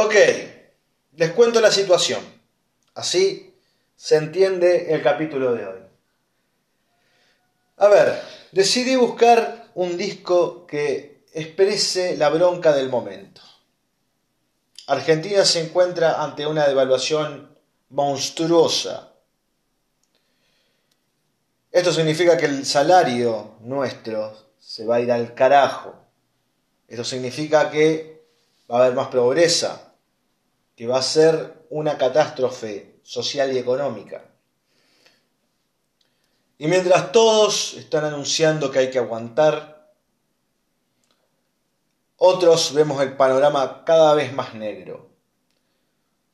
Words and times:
Ok, 0.00 0.14
les 1.16 1.32
cuento 1.32 1.60
la 1.60 1.72
situación. 1.72 2.20
Así 2.94 3.52
se 3.96 4.14
entiende 4.14 4.94
el 4.94 5.02
capítulo 5.02 5.54
de 5.54 5.66
hoy. 5.66 5.80
A 7.78 7.88
ver, 7.88 8.22
decidí 8.52 8.94
buscar 8.94 9.72
un 9.74 9.96
disco 9.96 10.68
que 10.68 11.24
exprese 11.32 12.16
la 12.16 12.28
bronca 12.28 12.72
del 12.72 12.90
momento. 12.90 13.40
Argentina 14.86 15.44
se 15.44 15.64
encuentra 15.64 16.22
ante 16.22 16.46
una 16.46 16.68
devaluación 16.68 17.58
monstruosa. 17.88 19.14
Esto 21.72 21.92
significa 21.92 22.36
que 22.36 22.46
el 22.46 22.64
salario 22.64 23.56
nuestro 23.62 24.32
se 24.60 24.86
va 24.86 24.94
a 24.94 25.00
ir 25.00 25.10
al 25.10 25.34
carajo. 25.34 25.92
Esto 26.86 27.02
significa 27.02 27.68
que 27.68 28.22
va 28.70 28.78
a 28.78 28.82
haber 28.82 28.94
más 28.94 29.08
pobreza, 29.08 29.86
que 30.78 30.86
va 30.86 30.98
a 31.00 31.02
ser 31.02 31.66
una 31.70 31.98
catástrofe 31.98 33.00
social 33.02 33.52
y 33.52 33.58
económica. 33.58 34.30
Y 36.56 36.68
mientras 36.68 37.10
todos 37.10 37.74
están 37.74 38.04
anunciando 38.04 38.70
que 38.70 38.78
hay 38.78 38.90
que 38.92 39.00
aguantar, 39.00 39.92
otros 42.16 42.74
vemos 42.74 43.02
el 43.02 43.16
panorama 43.16 43.82
cada 43.84 44.14
vez 44.14 44.32
más 44.32 44.54
negro. 44.54 45.10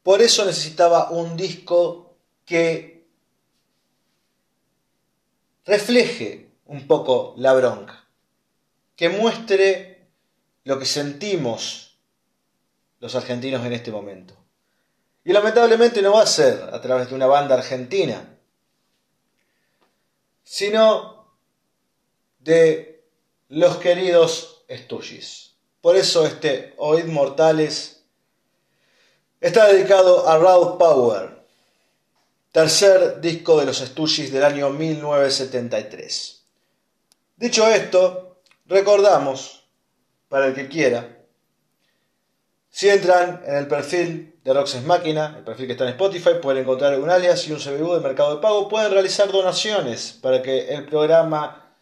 Por 0.03 0.21
eso 0.21 0.45
necesitaba 0.45 1.09
un 1.09 1.39
disco 1.39 2.19
que 2.45 3.09
refleje 5.65 6.51
un 6.67 6.87
poco 6.87 7.33
la 7.39 7.55
bronca, 7.55 8.05
que 8.95 9.09
muestre 9.09 10.07
lo 10.65 10.79
que 10.79 10.85
sentimos 10.85 11.84
los 13.05 13.15
argentinos 13.17 13.67
en 13.67 13.75
este 13.75 13.93
momento. 13.93 14.35
Y 15.25 15.35
lamentablemente 15.35 16.01
no 16.01 16.15
va 16.15 16.23
a 16.23 16.27
ser 16.27 16.71
a 16.73 16.81
través 16.81 17.11
de 17.11 17.15
una 17.15 17.27
banda 17.27 17.55
argentina, 17.55 18.39
sino 20.43 21.29
de 22.39 23.05
los 23.51 23.77
queridos 23.77 24.65
Stooges. 24.71 25.53
Por 25.83 25.97
eso 25.97 26.25
este 26.25 26.73
Oid 26.79 27.05
Mortales 27.05 28.05
está 29.39 29.67
dedicado 29.67 30.27
a 30.27 30.39
Raw 30.39 30.79
Power, 30.79 31.45
tercer 32.53 33.21
disco 33.21 33.61
de 33.61 33.67
los 33.67 33.81
Stooges 33.81 34.33
del 34.33 34.45
año 34.45 34.71
1973. 34.71 36.43
Dicho 37.37 37.69
esto, 37.69 38.39
recordamos, 38.65 39.63
para 40.31 40.47
el 40.47 40.55
que 40.55 40.69
quiera, 40.69 41.24
si 42.75 42.89
entran 42.89 43.41
en 43.47 43.55
el 43.55 43.69
perfil 43.69 44.35
de 44.43 44.53
Roxas 44.53 44.83
Máquina, 44.83 45.33
el 45.39 45.45
perfil 45.45 45.67
que 45.67 45.73
está 45.75 45.85
en 45.85 45.91
Spotify, 45.91 46.31
pueden 46.43 46.65
encontrar 46.65 46.99
un 46.99 47.09
alias 47.09 47.47
y 47.47 47.53
un 47.53 47.61
CBU 47.61 47.95
de 47.95 48.01
mercado 48.01 48.35
de 48.35 48.43
pago. 48.43 48.69
Pueden 48.69 48.91
realizar 48.91 49.31
donaciones 49.31 50.19
para 50.21 50.43
que 50.43 50.75
el 50.75 50.85
programa 50.85 51.73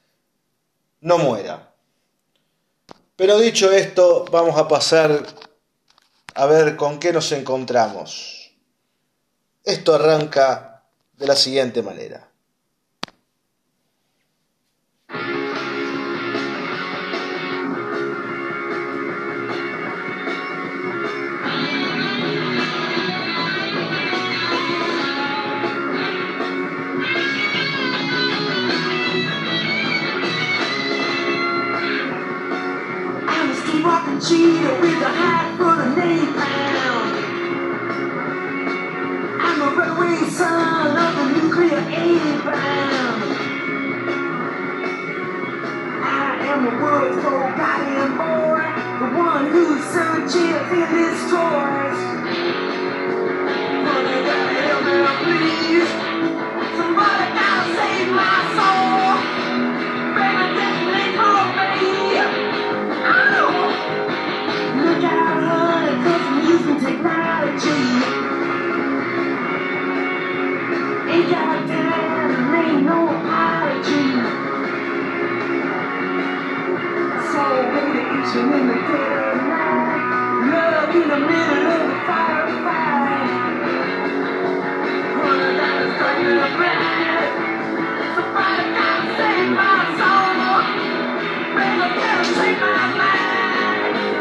no 1.00 1.16
muera. 1.16 1.72
Pero 3.16 3.38
dicho 3.38 3.72
esto, 3.72 4.26
vamos 4.30 4.58
a 4.58 4.68
pasar 4.68 5.24
a 6.34 6.44
ver 6.44 6.76
con 6.76 6.98
qué 7.00 7.10
nos 7.10 7.32
encontramos. 7.32 8.52
Esto 9.64 9.94
arranca 9.94 10.84
de 11.14 11.26
la 11.26 11.36
siguiente 11.36 11.80
manera. 11.80 12.28
Cheetah 34.28 34.78
with 34.80 35.02
a 35.02 35.08
hat 35.08 35.56
full 35.58 35.66
of 35.66 35.96
napalm. 35.98 37.06
I'm 39.42 39.58
a 39.62 39.68
runaway 39.74 40.30
son 40.30 40.96
of 40.96 41.12
the 41.18 41.24
nuclear 41.42 41.82
A-bomb. 41.82 43.18
I 46.04 46.38
am 46.50 46.60
a 46.66 46.72
world's 46.80 47.18
forgotten 47.18 48.14
boy, 48.16 48.62
the 49.00 49.08
one 49.18 49.44
who 49.50 49.64
searches 49.90 50.70
in 50.70 50.86
his 50.94 51.18
drawers. 51.28 51.98
Money 53.82 54.18
gotta 54.22 54.54
help 54.62 54.82
me, 54.86 54.98
please. 55.24 56.01
you 78.30 78.40
in 78.40 78.68
the 78.68 78.74
dead 78.74 79.34
of 79.34 79.42
night. 79.48 80.50
Love 80.54 80.94
in 80.94 81.08
the 81.10 81.18
middle 81.26 81.66
of 81.74 81.82
the 81.90 81.98
firefight. 82.06 83.28
Running 85.18 85.60
out 85.60 85.82
of. 86.46 87.32
Somebody 88.14 88.64
gotta 88.78 89.08
save 89.18 89.50
my 89.58 89.78
soul. 89.98 90.62
Baby, 91.56 91.88
gotta 91.98 92.24
save 92.38 92.58
my 92.62 92.84
life. 93.00 94.12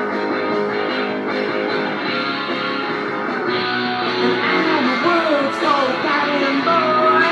And 4.09 4.35
I 4.49 4.57
the 4.89 4.97
world's 5.05 5.57
so 5.61 5.73
goddamn 6.05 6.59
boy. 6.67 7.29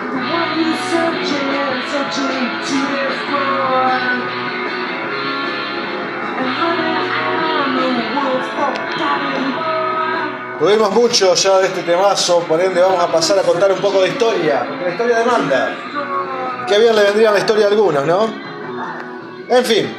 The 0.00 0.20
one 0.32 0.52
you 0.60 0.74
and. 2.30 2.49
Tuvimos 10.60 10.92
mucho 10.92 11.34
ya 11.34 11.58
de 11.58 11.68
este 11.68 11.82
temazo, 11.82 12.40
por 12.40 12.60
ende 12.60 12.82
vamos 12.82 13.02
a 13.02 13.10
pasar 13.10 13.38
a 13.38 13.42
contar 13.42 13.72
un 13.72 13.78
poco 13.78 14.02
de 14.02 14.08
historia, 14.08 14.66
porque 14.68 14.84
la 14.84 14.90
historia 14.90 15.18
demanda. 15.20 16.66
Que 16.68 16.78
bien 16.78 16.94
le 16.94 17.02
vendría 17.02 17.30
la 17.30 17.38
historia 17.38 17.64
a 17.64 17.68
algunos, 17.70 18.04
¿no? 18.04 18.28
En 19.48 19.64
fin. 19.64 19.96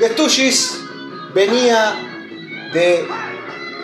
Stooges 0.00 0.80
venía 1.32 1.94
de 2.72 3.06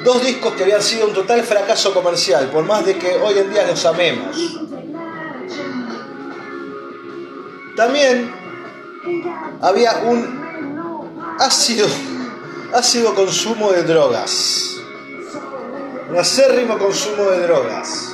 dos 0.05 0.23
discos 0.25 0.55
que 0.55 0.65
habían 0.65 0.83
sido 0.83 1.07
un 1.07 1.15
total 1.15 1.43
fracaso 1.43 1.95
comercial, 1.95 2.49
por 2.51 2.65
más 2.65 2.85
de 2.85 2.99
que 2.99 3.17
hoy 3.17 3.39
en 3.39 3.53
día 3.53 3.67
los 3.69 3.87
amemos. 3.87 4.37
También 7.77 8.31
había 9.61 10.03
un 10.05 10.42
ácido, 11.39 11.87
ácido 12.73 13.15
consumo 13.15 13.73
de 13.73 13.83
drogas, 13.83 14.81
un 16.11 16.19
acérrimo 16.19 16.79
consumo 16.79 17.31
de 17.31 17.41
drogas. 17.41 18.09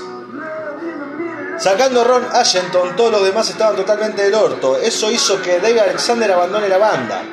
Sacando 1.58 2.04
Ron 2.04 2.24
Ashenton, 2.32 2.94
todos 2.94 3.10
los 3.10 3.24
demás 3.24 3.50
estaban 3.50 3.74
totalmente 3.74 4.22
del 4.22 4.34
orto. 4.34 4.76
Eso 4.76 5.10
hizo 5.10 5.42
que 5.42 5.58
David 5.58 5.80
Alexander 5.80 6.30
abandone 6.30 6.68
la 6.68 6.78
banda. 6.78 7.24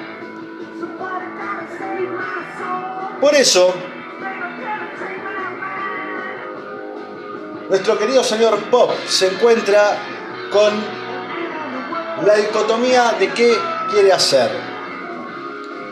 Por 3.22 3.36
eso, 3.36 3.72
nuestro 7.70 8.00
querido 8.00 8.24
señor 8.24 8.58
Pop 8.72 8.92
se 9.08 9.28
encuentra 9.28 9.96
con 10.52 10.74
la 12.26 12.36
dicotomía 12.36 13.16
de 13.20 13.32
qué 13.32 13.56
quiere 13.92 14.12
hacer. 14.12 14.75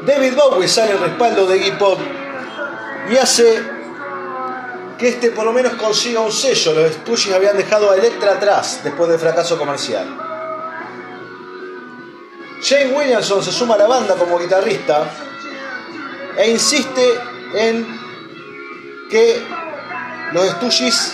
David 0.05 0.35
Bowie 0.35 0.67
sale 0.67 0.91
en 0.91 0.99
respaldo 0.99 1.45
de 1.47 1.57
Iggy 1.57 1.71
Pop 1.71 1.99
y 3.09 3.15
hace 3.15 3.63
que 4.97 5.09
este 5.09 5.31
por 5.31 5.45
lo 5.45 5.53
menos 5.53 5.73
consiga 5.73 6.19
un 6.19 6.31
sello. 6.31 6.73
Los 6.73 6.93
Stooges 6.93 7.33
habían 7.33 7.57
dejado 7.57 7.91
a 7.91 7.95
Electra 7.95 8.33
atrás 8.33 8.81
después 8.83 9.09
del 9.09 9.19
fracaso 9.19 9.57
comercial. 9.57 10.05
Jane 12.61 12.93
Williamson 12.93 13.43
se 13.43 13.51
suma 13.51 13.75
a 13.75 13.77
la 13.77 13.87
banda 13.87 14.15
como 14.15 14.39
guitarrista 14.39 15.09
e 16.37 16.49
insiste 16.49 17.19
en 17.53 17.85
que 19.09 19.41
los 20.33 20.49
Stooges 20.49 21.13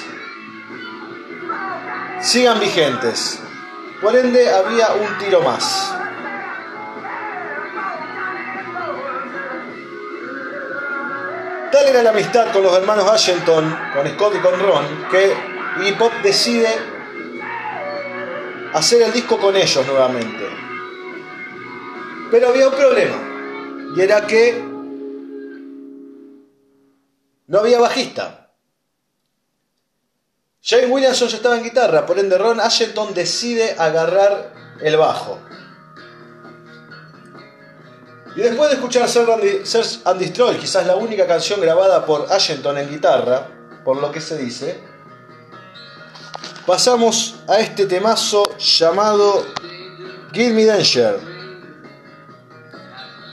sigan 2.21 2.59
vigentes. 2.59 3.39
Por 4.01 4.15
ende 4.15 4.51
había 4.51 4.94
un 4.94 5.18
tiro 5.19 5.42
más. 5.42 5.99
Era 11.88 12.04
la 12.04 12.10
amistad 12.12 12.52
con 12.52 12.64
los 12.64 12.76
hermanos 12.76 13.10
Ashington, 13.10 13.78
con 13.94 14.08
Scott 14.08 14.36
y 14.36 14.40
con 14.40 14.60
Ron, 14.60 15.08
que 15.10 15.34
Iggy 15.81 15.94
Pop 15.94 16.12
decide 16.24 16.68
hacer 18.74 19.02
el 19.02 19.14
disco 19.14 19.38
con 19.38 19.56
ellos 19.56 19.86
nuevamente. 19.86 20.48
Pero 22.31 22.50
había 22.50 22.68
un 22.68 22.76
problema, 22.76 23.94
y 23.96 24.02
era 24.02 24.28
que 24.28 24.64
no 27.48 27.60
había 27.60 27.80
bajista. 27.80 28.52
Jane 30.62 30.88
Williamson 30.88 31.30
ya 31.30 31.38
estaba 31.38 31.58
en 31.58 31.64
guitarra, 31.64 32.06
por 32.06 32.20
ende 32.20 32.38
Ron 32.38 32.60
Ashington 32.60 33.14
decide 33.14 33.76
agarrar 33.78 34.54
el 34.81 34.98
bajo. 34.98 35.40
Y 38.36 38.42
después 38.42 38.70
de 38.70 38.76
escuchar 38.76 39.10
Search 39.10 40.02
and 40.06 40.20
Destroy, 40.20 40.58
quizás 40.58 40.86
la 40.86 40.96
única 40.96 41.26
canción 41.26 41.60
grabada 41.60 42.06
por 42.06 42.31
Ashington 42.31 42.78
en 42.78 42.90
guitarra, 42.90 43.48
por 43.84 43.98
lo 43.98 44.12
que 44.12 44.22
se 44.22 44.38
dice, 44.38 44.80
pasamos 46.66 47.40
a 47.48 47.60
este 47.60 47.86
temazo 47.88 48.56
llamado 48.58 49.46
Give 50.31 50.54
Me 50.54 50.66
Danger. 50.66 51.20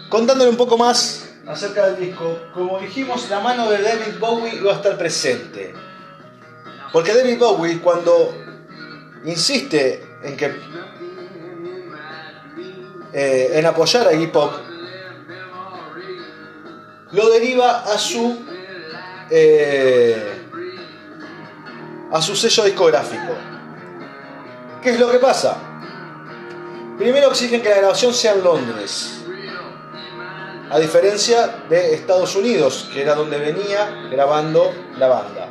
Contándole 0.08 0.48
un 0.50 0.56
poco 0.56 0.78
más 0.78 1.28
acerca 1.46 1.86
del 1.88 2.00
disco, 2.00 2.38
como 2.54 2.78
dijimos, 2.80 3.28
la 3.28 3.40
mano 3.40 3.70
de 3.70 3.82
David 3.82 4.18
Bowie 4.18 4.60
va 4.60 4.72
a 4.72 4.76
estar 4.76 4.96
presente. 4.96 5.74
Porque 6.92 7.14
David 7.14 7.38
Bowie 7.38 7.80
cuando 7.80 8.34
insiste 9.24 10.02
en 10.22 10.36
que 10.36 10.56
eh, 13.12 13.50
en 13.54 13.66
apoyar 13.66 14.08
a 14.08 14.12
hip 14.12 14.34
hop 14.34 14.65
lo 17.12 17.30
deriva 17.30 17.84
a 17.84 17.98
su 17.98 18.44
eh, 19.30 20.46
a 22.10 22.22
su 22.22 22.36
sello 22.36 22.64
discográfico. 22.64 23.34
¿Qué 24.82 24.90
es 24.90 25.00
lo 25.00 25.10
que 25.10 25.18
pasa? 25.18 25.56
Primero 26.98 27.28
exigen 27.28 27.60
que 27.60 27.68
la 27.68 27.78
grabación 27.78 28.14
sea 28.14 28.32
en 28.34 28.44
Londres, 28.44 29.24
a 30.70 30.78
diferencia 30.78 31.64
de 31.68 31.94
Estados 31.94 32.34
Unidos, 32.36 32.88
que 32.92 33.02
era 33.02 33.14
donde 33.14 33.38
venía 33.38 34.08
grabando 34.10 34.72
la 34.98 35.08
banda. 35.08 35.48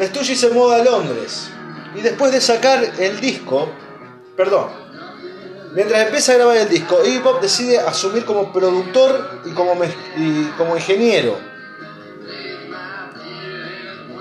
Stooges 0.00 0.40
se 0.40 0.50
muda 0.50 0.76
a 0.76 0.84
Londres 0.84 1.50
y 1.94 2.00
después 2.00 2.32
de 2.32 2.40
sacar 2.40 2.82
el 2.98 3.20
disco, 3.20 3.68
perdón, 4.36 4.79
mientras 5.72 6.06
empieza 6.06 6.32
a 6.32 6.36
grabar 6.36 6.56
el 6.56 6.68
disco, 6.68 6.98
Iggy 7.04 7.20
Pop 7.20 7.40
decide 7.40 7.78
asumir 7.78 8.24
como 8.24 8.52
productor 8.52 9.40
y 9.44 9.50
como, 9.50 9.72
como 10.56 10.76
ingeniero. 10.76 11.36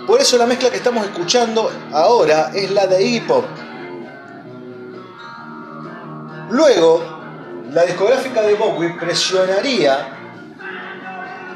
Por 0.08 0.20
eso 0.20 0.38
la 0.38 0.46
mezcla 0.46 0.70
que 0.70 0.78
estamos 0.78 1.06
escuchando 1.06 1.72
ahora 1.92 2.52
es 2.54 2.72
la 2.72 2.88
de 2.88 3.04
Iggy 3.04 3.22
Pop. 3.22 3.46
Luego, 6.50 7.20
la 7.72 7.84
discográfica 7.86 8.42
de 8.42 8.56
Bowie 8.56 8.96
presionaría 9.00 10.16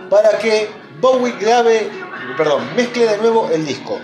para 0.10 0.38
que 0.38 0.70
Bowie 1.02 1.34
grabe, 1.40 1.90
perdón, 2.38 2.76
mezcle 2.76 3.08
de 3.08 3.18
nuevo 3.18 3.50
el 3.52 3.66
disco. 3.66 4.00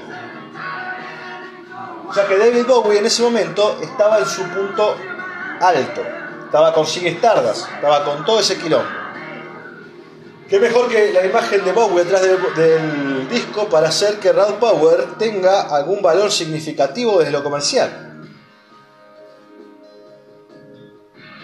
O 2.08 2.14
sea 2.14 2.26
que 2.26 2.38
David 2.40 2.66
Bowie 2.66 2.98
en 2.98 3.06
ese 3.06 3.22
momento 3.22 3.78
estaba 3.84 4.18
en 4.18 4.26
su 4.26 4.42
punto 4.50 4.96
alto. 5.60 6.02
Estaba 6.46 6.74
con 6.74 6.86
Sigue 6.86 7.10
Stardust, 7.10 7.68
estaba 7.76 8.04
con 8.04 8.26
todo 8.26 8.40
ese 8.40 8.58
quilombo. 8.58 9.00
Qué 10.50 10.60
mejor 10.60 10.90
que 10.90 11.14
la 11.14 11.24
imagen 11.24 11.64
de 11.64 11.72
Bowie 11.72 12.04
detrás 12.04 12.24
del, 12.24 13.30
disco 13.30 13.70
para 13.70 13.90
hacer 13.90 14.16
que 14.16 14.32
Rad 14.32 14.56
Power 14.56 15.18
tenga 15.20 15.62
algún 15.62 16.02
valor 16.02 16.32
significativo 16.32 17.20
desde 17.20 17.32
lo 17.32 17.44
comercial. 17.44 18.26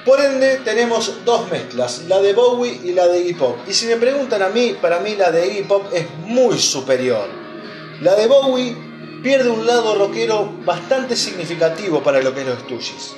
Por 0.03 0.19
ende, 0.19 0.61
tenemos 0.65 1.23
dos 1.23 1.50
mezclas, 1.51 2.06
la 2.07 2.19
de 2.19 2.33
Bowie 2.33 2.81
y 2.83 2.94
la 2.94 3.07
de 3.07 3.19
Iggy 3.19 3.33
Pop. 3.35 3.57
Y 3.68 3.73
si 3.73 3.85
me 3.85 3.97
preguntan 3.97 4.41
a 4.41 4.50
mí, 4.50 4.75
para 4.81 5.00
mí 5.00 5.15
la 5.15 5.29
de 5.29 5.47
Iggy 5.47 5.63
Pop 5.63 5.85
es 5.94 6.09
muy 6.25 6.57
superior. 6.57 7.27
La 8.01 8.15
de 8.15 8.25
Bowie 8.25 8.75
pierde 9.21 9.50
un 9.50 9.68
lado 9.68 9.95
rockero 9.95 10.51
bastante 10.65 11.15
significativo 11.15 12.01
para 12.01 12.21
lo 12.21 12.33
que 12.33 12.41
es 12.41 12.47
los 12.47 12.59
Stooges. 12.59 13.15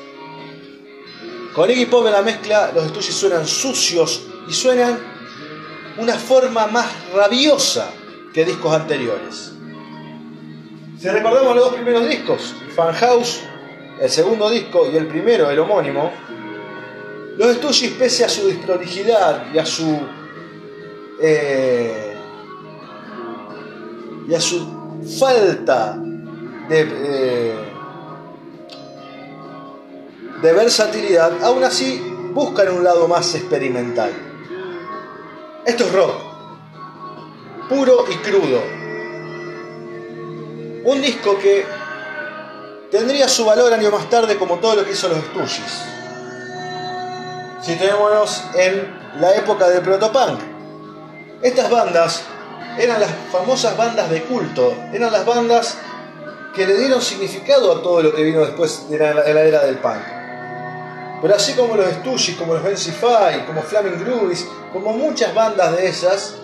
Con 1.58 1.72
Iggy 1.72 1.88
Pop 1.88 2.06
en 2.06 2.12
la 2.12 2.22
mezcla, 2.22 2.72
los 2.72 2.86
Stooges 2.90 3.16
suenan 3.16 3.48
sucios 3.48 4.28
y 4.48 4.54
suenan 4.54 5.00
una 5.98 6.14
forma 6.14 6.68
más 6.68 6.86
rabiosa 7.16 7.90
que 8.32 8.46
discos 8.46 8.76
anteriores. 8.76 9.54
Si 11.00 11.10
recordamos 11.10 11.56
los 11.56 11.66
dos 11.66 11.74
primeros 11.74 12.08
discos, 12.08 12.54
Fan 12.76 12.94
House, 12.94 13.40
el 14.00 14.08
segundo 14.08 14.52
disco 14.52 14.88
y 14.94 14.98
el 14.98 15.08
primero, 15.08 15.50
el 15.50 15.58
homónimo, 15.58 16.12
los 17.40 17.56
Stooges, 17.56 17.90
pese 17.94 18.24
a 18.24 18.30
su 18.30 18.46
desprolijidad 18.46 19.52
y 19.52 19.58
a 19.58 19.66
su. 19.66 20.00
Eh, 21.20 22.16
y 24.30 24.36
a 24.36 24.40
su 24.40 25.04
falta 25.20 25.98
de, 26.70 26.82
eh, 26.82 27.67
de 30.42 30.54
versatilidad, 30.54 31.44
aún 31.44 31.64
así 31.64 32.00
buscan 32.34 32.70
un 32.70 32.84
lado 32.84 33.08
más 33.08 33.34
experimental. 33.36 34.12
Esto 35.66 35.84
es 35.86 35.92
rock, 35.94 36.14
puro 37.70 38.06
y 38.10 38.16
crudo. 38.18 38.62
Un 40.86 41.02
disco 41.02 41.38
que 41.40 41.66
tendría 42.92 43.28
su 43.28 43.46
valor 43.46 43.74
años 43.74 43.92
más 43.92 44.10
tarde 44.10 44.38
como 44.38 44.60
todo 44.60 44.76
lo 44.76 44.86
que 44.86 44.92
hizo 44.92 45.10
los 45.10 45.20
Stooges. 45.20 45.84
Si 47.62 47.76
tenemos 47.76 48.44
en 48.56 48.98
la 49.20 49.36
época 49.36 49.68
del 49.70 49.82
protopunk. 49.82 50.40
Estas 51.42 51.70
bandas 51.70 52.24
eran 52.78 53.00
las 53.00 53.12
famosas 53.32 53.76
bandas 53.76 54.10
de 54.10 54.24
culto, 54.24 54.74
eran 54.94 55.12
las 55.12 55.26
bandas 55.26 55.78
que 56.56 56.66
le 56.66 56.76
dieron 56.78 57.02
significado 57.02 57.72
a 57.72 57.84
todo 57.84 58.02
lo 58.02 58.14
que 58.14 58.24
vino 58.24 58.42
después 58.42 58.90
de 58.90 58.98
la, 58.98 59.24
era 59.24 59.64
del 59.66 59.78
punk. 59.78 60.17
Pero 61.22 61.36
así 61.36 61.54
como 61.54 61.76
los 61.76 61.88
Stooges, 61.88 62.36
como 62.36 62.54
los 62.54 62.64
Five, 62.64 63.46
como 63.48 63.62
Flaming 63.62 64.00
Groovies, 64.00 64.48
como 64.72 64.94
muchas 64.94 65.34
bandas 65.34 65.76
de 65.76 65.88
esas 65.88 66.36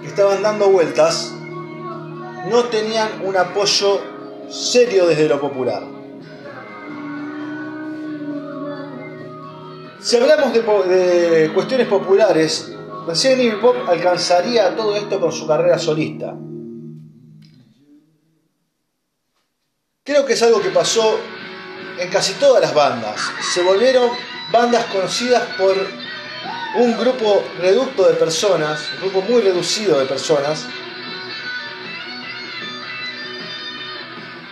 que 0.00 0.08
estaban 0.08 0.42
dando 0.42 0.68
vueltas, 0.68 1.32
no 2.50 2.64
tenían 2.64 3.08
un 3.24 3.36
apoyo 3.36 4.00
serio 4.48 5.06
desde 5.06 5.28
lo 5.28 5.40
popular. 5.40 5.82
Si 10.00 10.16
hablamos 10.16 10.52
de, 10.52 11.52
cuestiones 11.54 11.86
populares, 11.86 12.72
recién 13.06 13.40
Iggy 13.40 13.56
Pop 13.60 13.76
alcanzaría 13.86 14.74
todo 14.74 14.96
esto 14.96 15.20
con 15.20 15.30
su 15.30 15.46
carrera 15.46 15.78
solista. 15.78 16.34
Creo 20.02 20.26
que 20.26 20.32
es 20.32 20.42
algo 20.42 20.60
que 20.60 20.70
pasó 20.70 21.20
en 22.02 22.10
casi 22.10 22.34
todas 22.34 22.60
las 22.60 22.74
bandas. 22.74 23.20
Se 23.54 23.62
volvieron 23.62 24.10
bandas 24.50 24.84
conocidas 24.86 25.42
por 25.56 25.74
un 26.76 26.98
grupo 26.98 27.44
reducto 27.58 28.08
de 28.08 28.14
personas, 28.14 28.80
un 28.94 29.10
grupo 29.10 29.22
muy 29.22 29.42
reducido 29.42 29.98
de 30.00 30.06
personas, 30.06 30.66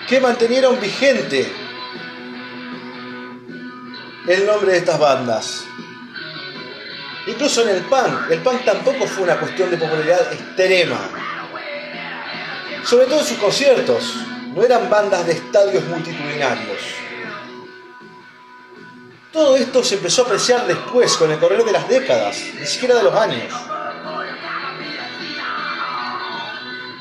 que 0.09 0.21
mantenieron 0.21 0.81
vigente 0.81 1.53
el 4.29 4.47
nombre 4.47 4.73
de 4.73 4.79
estas 4.79 4.99
bandas. 4.99 5.65
Incluso 7.27 7.63
en 7.63 7.77
el 7.77 7.83
punk, 7.83 8.31
el 8.31 8.41
punk 8.41 8.65
tampoco 8.65 9.07
fue 9.07 9.25
una 9.25 9.39
cuestión 9.39 9.71
de 9.71 9.77
popularidad 9.77 10.33
extrema. 10.33 10.99
Sobre 12.85 13.07
todo 13.07 13.21
en 13.21 13.27
sus 13.27 13.39
conciertos, 13.39 14.17
no 14.55 14.63
eran 14.65 14.89
bandas 14.89 15.27
de 15.27 15.33
estadios 15.33 15.85
multitudinarios. 15.85 17.10
Todo 19.33 19.57
esto 19.57 19.85
se 19.85 19.95
empezó 19.95 20.23
a 20.23 20.25
apreciar 20.27 20.67
después, 20.67 21.17
con 21.17 21.31
el 21.31 21.39
correr 21.39 21.65
de 21.65 21.73
las 21.73 21.89
décadas, 21.89 22.37
ni 22.59 22.67
siquiera 22.67 22.97
de 22.97 23.03
los 23.05 23.15
años. 23.15 23.53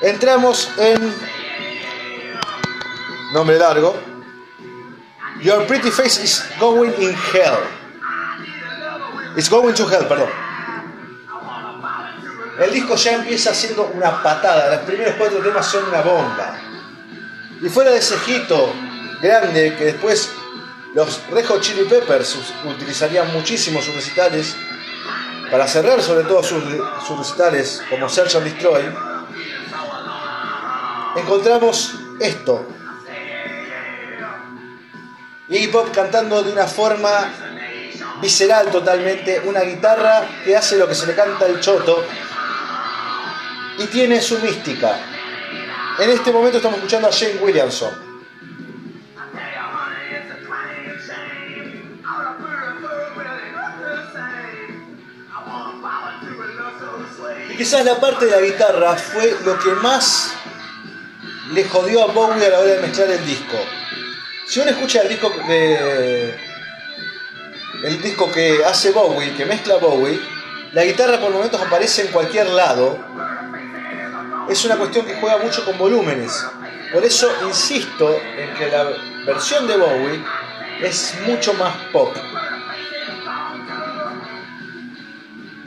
Entramos 0.02 0.70
en 0.78 1.14
nombre 3.34 3.58
largo, 3.58 4.10
Your 5.42 5.66
pretty 5.66 5.90
face 5.90 6.22
is 6.22 6.44
going 6.60 6.92
in 7.00 7.16
hell. 7.32 7.64
It's 9.38 9.50
going 9.50 9.74
to 9.74 9.88
hell, 9.88 10.06
perdón. 10.06 10.30
El 12.60 12.74
disco 12.74 12.96
ya 12.96 13.14
empieza 13.14 13.54
siendo 13.54 13.90
una 13.94 14.22
patada. 14.22 14.70
Los 14.76 14.82
primeros 14.82 15.16
cuatro 15.18 15.40
temas 15.40 15.66
son 15.66 15.86
una 15.88 16.02
bomba. 16.02 16.58
Y 17.62 17.70
fuera 17.70 17.92
de 17.92 18.00
ese 18.00 18.18
hito 18.28 18.74
grande 19.22 19.76
que 19.78 19.86
después 19.86 20.30
los 20.94 21.22
Rejo 21.30 21.60
Chili 21.60 21.84
Peppers 21.84 22.36
utilizarían 22.66 23.32
muchísimo 23.34 23.82
sus 23.82 23.96
recitales, 23.96 24.56
para 25.52 25.68
cerrar 25.68 26.02
sobre 26.02 26.24
todo 26.26 26.44
sus, 26.44 26.64
sus 27.08 27.18
recitales 27.18 27.82
como 27.90 28.08
Search 28.08 28.34
Destroy, 28.34 28.84
encontramos 31.16 31.96
esto. 32.20 32.68
Iggy 35.48 35.68
Pop 35.68 35.90
cantando 35.94 36.44
de 36.44 36.52
una 36.52 36.68
forma 36.68 37.32
visceral 38.22 38.70
totalmente, 38.70 39.42
una 39.46 39.62
guitarra 39.62 40.28
que 40.46 40.56
hace 40.56 40.78
lo 40.78 40.88
que 40.88 40.94
se 40.94 41.08
le 41.08 41.16
canta 41.16 41.48
el 41.48 41.60
choto 41.60 42.06
y 43.80 43.86
tiene 43.88 44.22
su 44.22 44.38
mística. 44.40 45.00
En 45.98 46.10
este 46.12 46.32
momento 46.32 46.58
estamos 46.58 46.78
escuchando 46.78 47.08
a 47.08 47.12
Jane 47.12 47.38
Williamson. 47.42 48.09
Quizás 57.60 57.84
la 57.84 58.00
parte 58.00 58.26
de 58.26 58.32
la 58.32 58.40
guitarra 58.40 58.96
fue 58.96 59.36
lo 59.44 59.60
que 59.60 59.72
más 59.72 60.32
le 61.52 61.66
jodió 61.66 62.04
a 62.04 62.06
Bowie 62.06 62.46
a 62.46 62.50
la 62.52 62.60
hora 62.60 62.72
de 62.72 62.80
mezclar 62.80 63.12
el 63.12 63.26
disco. 63.26 63.58
Si 64.48 64.62
uno 64.62 64.72
escucha 64.72 65.02
el 65.02 65.10
disco 65.10 65.30
de, 65.46 66.34
el 67.84 68.02
disco 68.02 68.32
que 68.32 68.64
hace 68.64 68.92
Bowie, 68.92 69.36
que 69.36 69.46
mezcla 69.46 69.76
Bowie, 69.76 70.22
la 70.72 70.86
guitarra 70.86 71.20
por 71.20 71.32
momentos 71.32 71.62
aparece 71.62 72.04
en 72.04 72.14
cualquier 72.14 72.48
lado. 72.48 72.98
Es 74.50 74.64
una 74.64 74.78
cuestión 74.78 75.06
que 75.06 75.16
juega 75.16 75.40
mucho 75.40 75.66
con 75.66 75.78
volúmenes. 75.78 76.32
Por 76.94 77.04
eso 77.04 77.30
insisto 77.46 78.10
en 78.38 78.54
que 78.54 78.70
la 78.70 78.86
versión 79.26 79.68
de 79.68 79.76
Bowie 79.76 80.24
es 80.82 81.14
mucho 81.28 81.54
más 81.56 81.76
pop. 81.92 82.16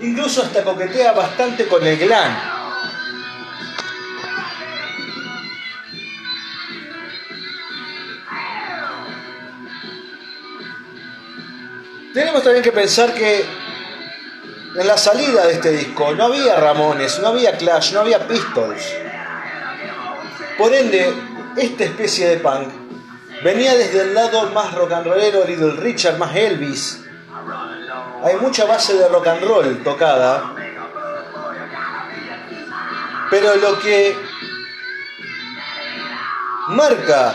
Incluso 0.03 0.43
hasta 0.43 0.65
coquetea 0.65 1.13
bastante 1.13 1.67
con 1.67 1.87
el 1.87 1.97
glam. 1.97 2.37
Tenemos 12.13 12.43
también 12.43 12.63
que 12.63 12.73
pensar 12.73 13.15
que 13.15 13.45
en 14.75 14.87
la 14.87 14.99
salida 14.99 15.47
de 15.47 15.55
este 15.55 15.71
disco 15.71 16.13
no 16.15 16.25
había 16.25 16.57
Ramones, 16.57 17.21
no 17.21 17.29
había 17.29 17.57
Clash, 17.57 17.93
no 17.93 18.01
había 18.01 18.27
Pistols. 18.27 18.83
Por 20.59 20.75
ende, 20.75 21.15
esta 21.57 21.85
especie 21.85 22.29
de 22.29 22.37
punk 22.39 22.69
venía 23.45 23.75
desde 23.77 24.03
el 24.03 24.15
lado 24.15 24.51
más 24.51 24.75
rock 24.75 24.93
and 24.93 25.07
rollero, 25.07 25.45
Little 25.47 25.77
Richard, 25.77 26.19
más 26.19 26.35
Elvis. 26.35 27.03
Hay 28.25 28.37
mucha 28.37 28.65
base 28.67 28.95
de 28.95 29.09
rock 29.09 29.27
and 29.27 29.43
roll 29.43 29.83
tocada. 29.83 30.55
Pero 33.31 33.57
lo 33.57 33.79
que 33.81 34.17
marca 36.69 37.35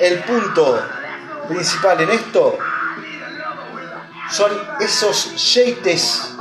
el 0.00 0.18
punto 0.20 0.82
principal 1.48 2.00
en 2.00 2.10
esto 2.10 2.58
son 4.30 4.50
esos 4.80 5.54
yeites 5.54 6.34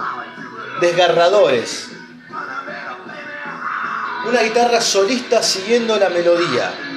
desgarradores. 0.79 1.89
Una 4.27 4.41
guitarra 4.43 4.79
solista 4.79 5.43
siguiendo 5.43 5.97
la 5.97 6.09
melodía. 6.09 6.90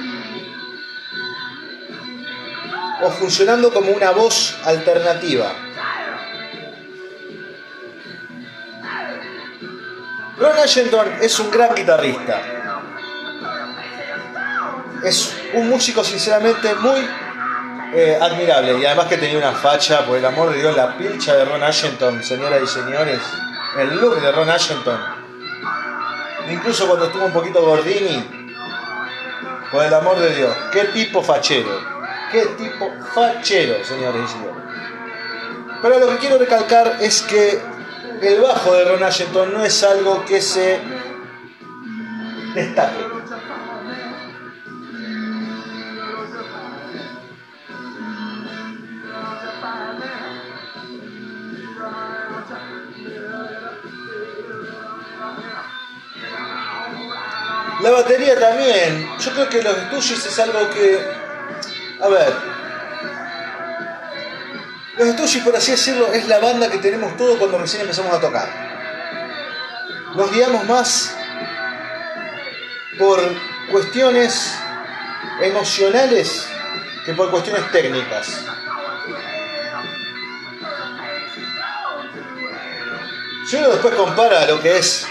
O 3.05 3.11
funcionando 3.11 3.71
como 3.71 3.91
una 3.91 4.09
voz 4.09 4.57
alternativa. 4.65 5.53
Ron 10.39 10.57
Ashington 10.57 11.07
es 11.21 11.39
un 11.39 11.51
gran 11.51 11.75
guitarrista. 11.75 12.41
Es 15.03 15.35
un 15.53 15.69
músico 15.69 16.03
sinceramente 16.03 16.73
muy 16.75 17.07
eh, 17.93 18.17
admirable 18.19 18.79
y 18.79 18.85
además 18.85 19.05
que 19.05 19.17
tenía 19.17 19.37
una 19.37 19.51
facha, 19.51 20.03
por 20.03 20.17
el 20.17 20.25
amor 20.25 20.51
de 20.51 20.57
Dios, 20.61 20.75
la 20.75 20.97
pilcha 20.97 21.35
de 21.35 21.45
Ron 21.45 21.61
Ashington, 21.61 22.23
señoras 22.23 22.59
y 22.63 22.67
señores, 22.67 23.21
el 23.77 23.95
look 23.97 24.19
de 24.19 24.31
Ron 24.31 24.49
Ashington. 24.49 24.99
Incluso 26.49 26.87
cuando 26.87 27.05
estuvo 27.05 27.25
un 27.25 27.33
poquito 27.33 27.61
Gordini, 27.61 28.23
por 29.71 29.85
el 29.85 29.93
amor 29.93 30.17
de 30.17 30.35
Dios, 30.35 30.55
qué 30.71 30.85
tipo 30.85 31.21
fachero, 31.21 31.94
qué 32.31 32.45
tipo 32.57 32.91
fachero, 33.13 33.83
señores 33.83 34.21
y 34.25 34.31
señores. 34.33 34.63
Pero 35.81 35.99
lo 35.99 36.07
que 36.09 36.17
quiero 36.17 36.37
recalcar 36.37 36.97
es 37.01 37.21
que 37.21 37.59
el 38.21 38.41
bajo 38.41 38.73
de 38.73 38.85
Ron 38.85 39.03
Ashington 39.03 39.53
no 39.53 39.63
es 39.63 39.83
algo 39.83 40.25
que 40.25 40.41
se 40.41 40.79
destaque. 42.55 43.05
La 57.81 57.91
batería 57.91 58.39
también. 58.39 59.07
Yo 59.19 59.31
creo 59.31 59.49
que 59.49 59.61
los 59.61 59.75
Stooges 59.75 60.25
es 60.25 60.39
algo 60.39 60.69
que. 60.71 61.24
A 62.01 62.07
ver. 62.09 62.33
Los 64.97 65.09
Stooges, 65.09 65.43
por 65.43 65.55
así 65.55 65.71
decirlo, 65.71 66.13
es 66.13 66.27
la 66.27 66.39
banda 66.39 66.69
que 66.69 66.77
tenemos 66.77 67.17
todo 67.17 67.37
cuando 67.37 67.57
recién 67.57 67.81
empezamos 67.81 68.13
a 68.13 68.19
tocar. 68.19 68.47
Nos 70.15 70.31
guiamos 70.31 70.63
más 70.65 71.15
por 72.97 73.19
cuestiones 73.71 74.55
emocionales 75.41 76.47
que 77.05 77.13
por 77.13 77.29
cuestiones 77.29 77.69
técnicas. 77.71 78.45
Si 83.47 83.55
uno 83.57 83.69
después 83.69 83.93
compara 83.95 84.45
lo 84.47 84.61
que 84.61 84.77
es 84.77 85.05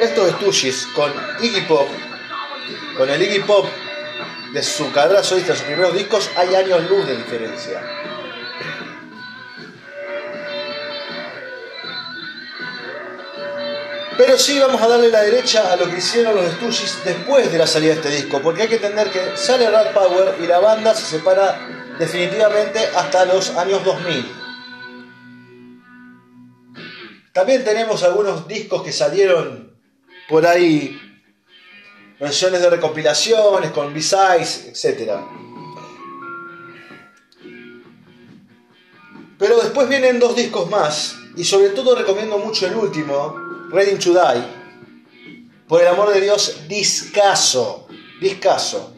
estos 0.00 0.30
Stooges 0.32 0.86
con 0.94 1.12
Iggy 1.40 1.60
Pop, 1.62 1.88
con 2.96 3.08
el 3.10 3.22
Iggy 3.22 3.40
Pop 3.40 3.66
de 4.52 4.62
su 4.62 4.90
carrera 4.92 5.22
solista, 5.22 5.54
sus 5.54 5.64
primeros 5.64 5.94
discos, 5.94 6.30
hay 6.36 6.54
años 6.54 6.88
luz 6.88 7.06
de 7.06 7.16
diferencia. 7.16 7.82
Pero 14.16 14.38
sí 14.38 14.58
vamos 14.58 14.80
a 14.80 14.88
darle 14.88 15.10
la 15.10 15.20
derecha 15.22 15.72
a 15.72 15.76
lo 15.76 15.90
que 15.90 15.98
hicieron 15.98 16.34
los 16.34 16.50
Stooges 16.52 17.04
después 17.04 17.52
de 17.52 17.58
la 17.58 17.66
salida 17.66 17.92
de 17.92 18.00
este 18.00 18.10
disco, 18.10 18.40
porque 18.40 18.62
hay 18.62 18.68
que 18.68 18.76
entender 18.76 19.10
que 19.10 19.36
sale 19.36 19.68
Rat 19.68 19.92
Power 19.92 20.36
y 20.42 20.46
la 20.46 20.58
banda 20.58 20.94
se 20.94 21.04
separa 21.04 21.60
definitivamente 21.98 22.78
hasta 22.96 23.26
los 23.26 23.50
años 23.50 23.84
2000. 23.84 24.32
También 27.32 27.62
tenemos 27.64 28.02
algunos 28.02 28.48
discos 28.48 28.82
que 28.82 28.92
salieron 28.92 29.76
por 30.28 30.46
ahí 30.46 30.98
versiones 32.18 32.60
de 32.60 32.70
recopilaciones 32.70 33.70
con 33.70 33.92
B-sides, 33.92 34.66
etc. 34.66 35.12
Pero 39.38 39.56
después 39.60 39.88
vienen 39.88 40.18
dos 40.18 40.34
discos 40.34 40.70
más, 40.70 41.16
y 41.36 41.44
sobre 41.44 41.70
todo 41.70 41.94
recomiendo 41.94 42.38
mucho 42.38 42.66
el 42.66 42.76
último, 42.76 43.36
Ready 43.70 43.98
to 43.98 44.12
Die. 44.12 44.44
Por 45.68 45.82
el 45.82 45.88
amor 45.88 46.12
de 46.12 46.20
Dios, 46.20 46.68
discaso, 46.68 47.88
discaso. 48.20 48.94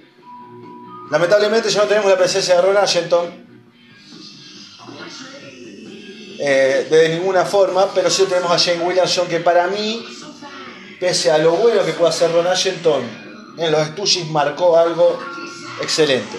Lamentablemente 1.11 1.71
ya 1.71 1.83
no 1.83 1.89
tenemos 1.89 2.11
la 2.11 2.19
presencia 2.19 2.57
de 2.57 2.63
Ron 2.63 2.77
Ashington 2.77 3.49
eh, 6.41 6.87
de 6.89 7.09
ninguna 7.09 7.45
forma, 7.45 7.93
pero 7.93 8.11
sí 8.11 8.25
tenemos 8.29 8.53
a 8.53 8.59
Jane 8.59 8.87
Williamson 8.87 9.27
que 9.27 9.41
para 9.41 9.67
mí 9.67 10.07
pese 11.01 11.31
a 11.31 11.39
lo 11.39 11.53
bueno 11.53 11.85
que 11.85 11.93
puede 11.93 12.11
hacer 12.11 12.33
Ron 12.33 12.47
Ashington, 12.47 13.03
en 13.57 13.73
los 13.73 13.87
Stooges 13.89 14.29
marcó 14.31 14.77
algo 14.77 15.19
excelente. 15.81 16.39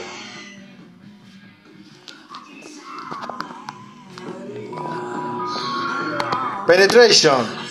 Penetration. 6.67 7.69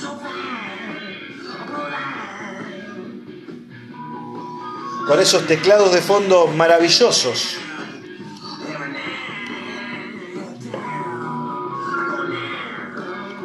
Con 5.06 5.20
esos 5.20 5.46
teclados 5.46 5.92
de 5.94 6.02
fondo 6.02 6.48
maravillosos. 6.48 7.56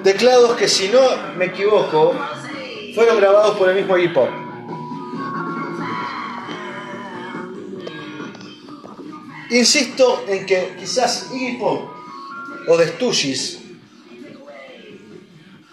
Teclados 0.04 0.58
que 0.58 0.68
si 0.68 0.90
no 0.90 1.00
me 1.38 1.46
equivoco, 1.46 2.14
fueron 2.94 3.18
grabados 3.18 3.58
por 3.58 3.70
el 3.70 3.76
mismo 3.76 3.96
Pop. 4.14 4.30
Insisto 9.50 10.24
en 10.28 10.46
que 10.46 10.76
quizás 10.80 11.30
Iggy 11.34 11.58
Pop 11.58 11.90
o 12.68 12.78
The 12.78 12.88
Stooges 12.88 13.60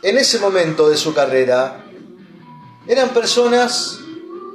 en 0.03 0.19
ese 0.19 0.39
momento 0.39 0.89
de 0.89 0.97
su 0.97 1.13
carrera 1.15 1.85
eran 2.87 3.11
personas 3.11 4.01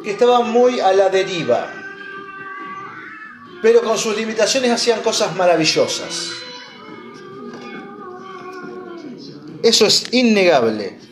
que 0.03 0.11
estaban 0.11 0.51
muy 0.51 0.79
a 0.79 0.91
la 0.93 1.09
deriva, 1.09 1.71
pero 3.61 3.81
con 3.81 3.97
sus 3.97 4.15
limitaciones 4.15 4.71
hacían 4.71 5.01
cosas 5.01 5.35
maravillosas. 5.35 6.31
Eso 9.63 9.85
es 9.87 10.13
innegable. 10.13 11.04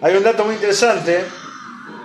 Hay 0.00 0.16
un 0.16 0.22
dato 0.22 0.44
muy 0.44 0.54
interesante 0.54 1.24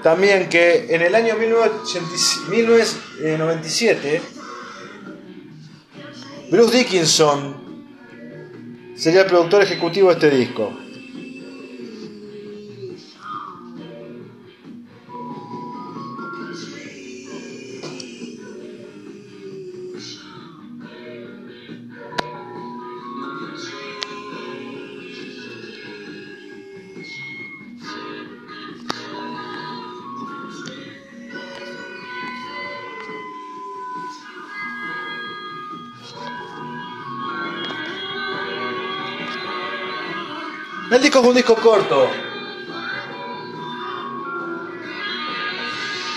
también 0.01 0.49
que 0.49 0.87
en 0.89 1.03
el 1.03 1.13
año 1.13 1.35
1997 1.35 4.21
Bruce 6.49 6.77
Dickinson 6.77 7.85
sería 8.95 9.21
el 9.21 9.27
productor 9.27 9.61
ejecutivo 9.61 10.07
de 10.09 10.15
este 10.15 10.29
disco. 10.29 10.73
El 40.93 41.01
disco 41.01 41.21
es 41.21 41.25
un 41.25 41.33
disco 41.33 41.55
corto. 41.55 42.07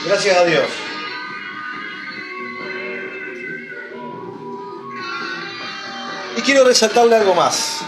Gracias 0.04 0.36
a 0.36 0.44
Dios. 0.44 0.66
Y 6.36 6.42
quiero 6.42 6.64
resaltarle 6.64 7.16
algo 7.16 7.34
más. 7.34 7.78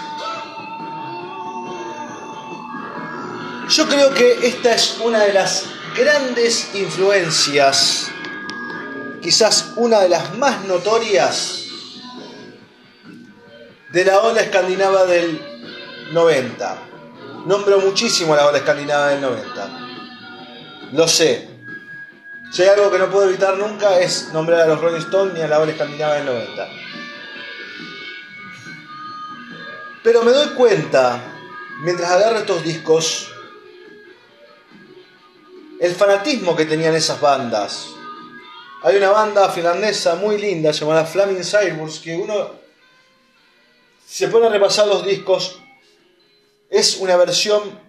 Yo 3.69 3.87
creo 3.87 4.15
que 4.15 4.47
esta 4.49 4.75
es 4.75 4.97
una 5.05 5.25
de 5.25 5.35
las 5.35 5.67
grandes 5.95 6.75
influencias, 6.75 8.09
quizás 9.21 9.73
una 9.77 10.01
de 10.01 10.09
las 10.09 10.35
más 10.39 10.65
notorias 10.65 11.67
de 13.93 14.05
la 14.07 14.21
ola 14.21 14.41
escandinava 14.41 15.05
del 15.05 15.48
90. 16.13 16.79
Nombro 17.47 17.81
muchísimo 17.81 18.35
a 18.35 18.37
la 18.37 18.47
ola 18.47 18.59
escandinava 18.59 19.09
del 19.09 19.21
90. 19.21 19.71
Lo 20.93 21.07
sé. 21.09 21.49
Si 22.53 22.63
hay 22.63 22.69
algo 22.69 22.91
que 22.91 22.99
no 22.99 23.11
puedo 23.11 23.29
evitar 23.29 23.57
nunca 23.57 24.01
es 24.01 24.33
nombrar 24.33 24.63
a 24.63 24.67
los 24.67 24.81
Rolling 24.81 25.01
Stones 25.01 25.35
ni 25.35 25.41
a 25.41 25.49
la 25.49 25.61
ola 25.61 25.73
escandinava 25.73 26.15
del 26.15 26.27
90. 26.27 26.69
Pero 30.03 30.23
me 30.23 30.33
doy 30.33 30.49
cuenta, 30.51 31.21
mientras 31.83 32.11
agarro 32.11 32.39
estos 32.39 32.63
discos, 32.63 33.31
el 35.81 35.95
fanatismo 35.95 36.57
que 36.57 36.65
tenían 36.65 36.95
esas 36.95 37.21
bandas. 37.21 37.89
Hay 38.83 38.97
una 38.97 39.11
banda 39.11 39.49
finlandesa 39.51 40.15
muy 40.15 40.39
linda 40.39 40.71
llamada 40.71 41.05
Flaming 41.05 41.45
Cyborgs 41.45 41.99
que 41.99 42.17
uno 42.17 42.53
se 44.07 44.29
pone 44.29 44.47
a 44.47 44.51
repasar 44.51 44.87
los 44.87 45.05
discos 45.05 45.61
es 46.71 46.97
una 46.99 47.17
versión 47.17 47.81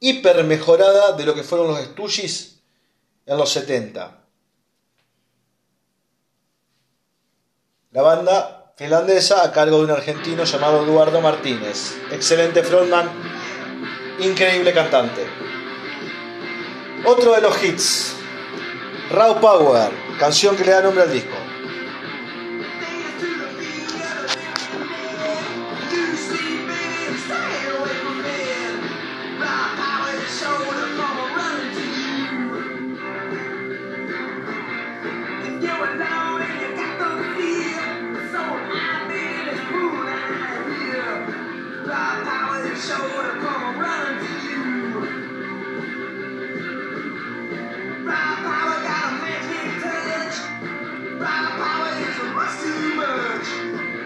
hiper 0.00 0.44
mejorada 0.44 1.12
de 1.12 1.24
lo 1.24 1.34
que 1.34 1.42
fueron 1.42 1.68
los 1.68 1.80
Stooges 1.80 2.60
en 3.26 3.36
los 3.36 3.50
70. 3.50 4.20
La 7.92 8.02
banda 8.02 8.72
finlandesa 8.76 9.44
a 9.44 9.52
cargo 9.52 9.78
de 9.78 9.84
un 9.84 9.90
argentino 9.90 10.44
llamado 10.44 10.84
Eduardo 10.84 11.20
Martínez, 11.20 11.94
excelente 12.10 12.62
frontman, 12.62 13.08
increíble 14.18 14.72
cantante. 14.72 15.24
Otro 17.06 17.34
de 17.34 17.40
los 17.40 17.62
hits, 17.62 18.16
Raw 19.10 19.40
Power, 19.40 19.92
canción 20.18 20.56
que 20.56 20.64
le 20.64 20.72
da 20.72 20.82
nombre 20.82 21.04
al 21.04 21.12
disco. 21.12 21.43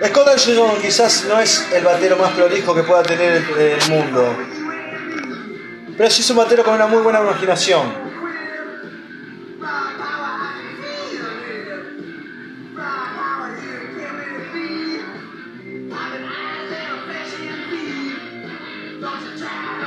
Scott 0.09 0.29
Anderson 0.29 0.81
quizás 0.81 1.25
no 1.25 1.39
es 1.39 1.67
el 1.71 1.85
batero 1.85 2.17
más 2.17 2.33
prolijo 2.33 2.75
que 2.75 2.83
pueda 2.83 3.03
tener 3.03 3.45
el, 3.59 3.91
mundo, 3.91 4.37
pero 5.97 6.11
sí 6.11 6.23
es 6.23 6.31
un 6.31 6.37
batero 6.37 6.65
con 6.65 6.75
una 6.75 6.87
muy 6.87 7.03
buena 7.03 7.21
imaginación. 7.21 8.09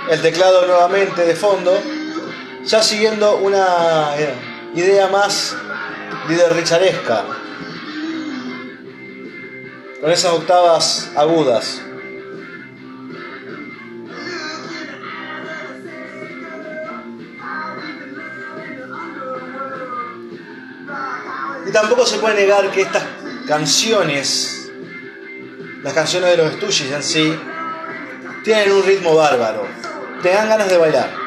El 0.09 0.21
teclado 0.21 0.67
nuevamente 0.67 1.25
de 1.25 1.35
fondo, 1.35 1.81
ya 2.63 2.83
siguiendo 2.83 3.37
una 3.37 4.17
eh, 4.17 4.35
idea 4.75 5.07
más 5.07 5.55
de 6.27 6.49
Richaresca 6.49 7.40
con 10.01 10.11
esas 10.11 10.33
octavas 10.33 11.11
agudas. 11.15 11.81
Y 21.67 21.71
tampoco 21.71 22.05
se 22.05 22.17
puede 22.17 22.35
negar 22.35 22.71
que 22.71 22.81
estas 22.81 23.03
canciones, 23.47 24.71
las 25.83 25.93
canciones 25.93 26.31
de 26.31 26.37
los 26.37 26.53
Stooges 26.53 26.91
en 26.91 27.03
sí, 27.03 27.39
tienen 28.43 28.71
un 28.71 28.83
ritmo 28.83 29.15
bárbaro. 29.15 29.67
Te 30.23 30.29
dan 30.29 30.49
ganas 30.49 30.67
de 30.67 30.77
bailar. 30.77 31.20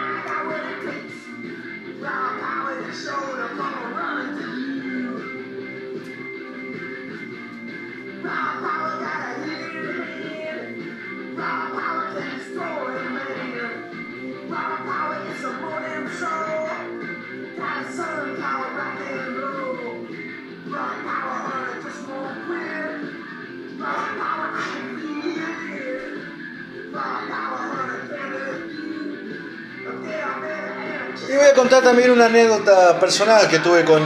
Contar 31.55 31.83
también 31.83 32.11
una 32.11 32.27
anécdota 32.27 32.99
personal 32.99 33.49
que 33.49 33.61
tuve 33.61 33.85
con 33.85 34.03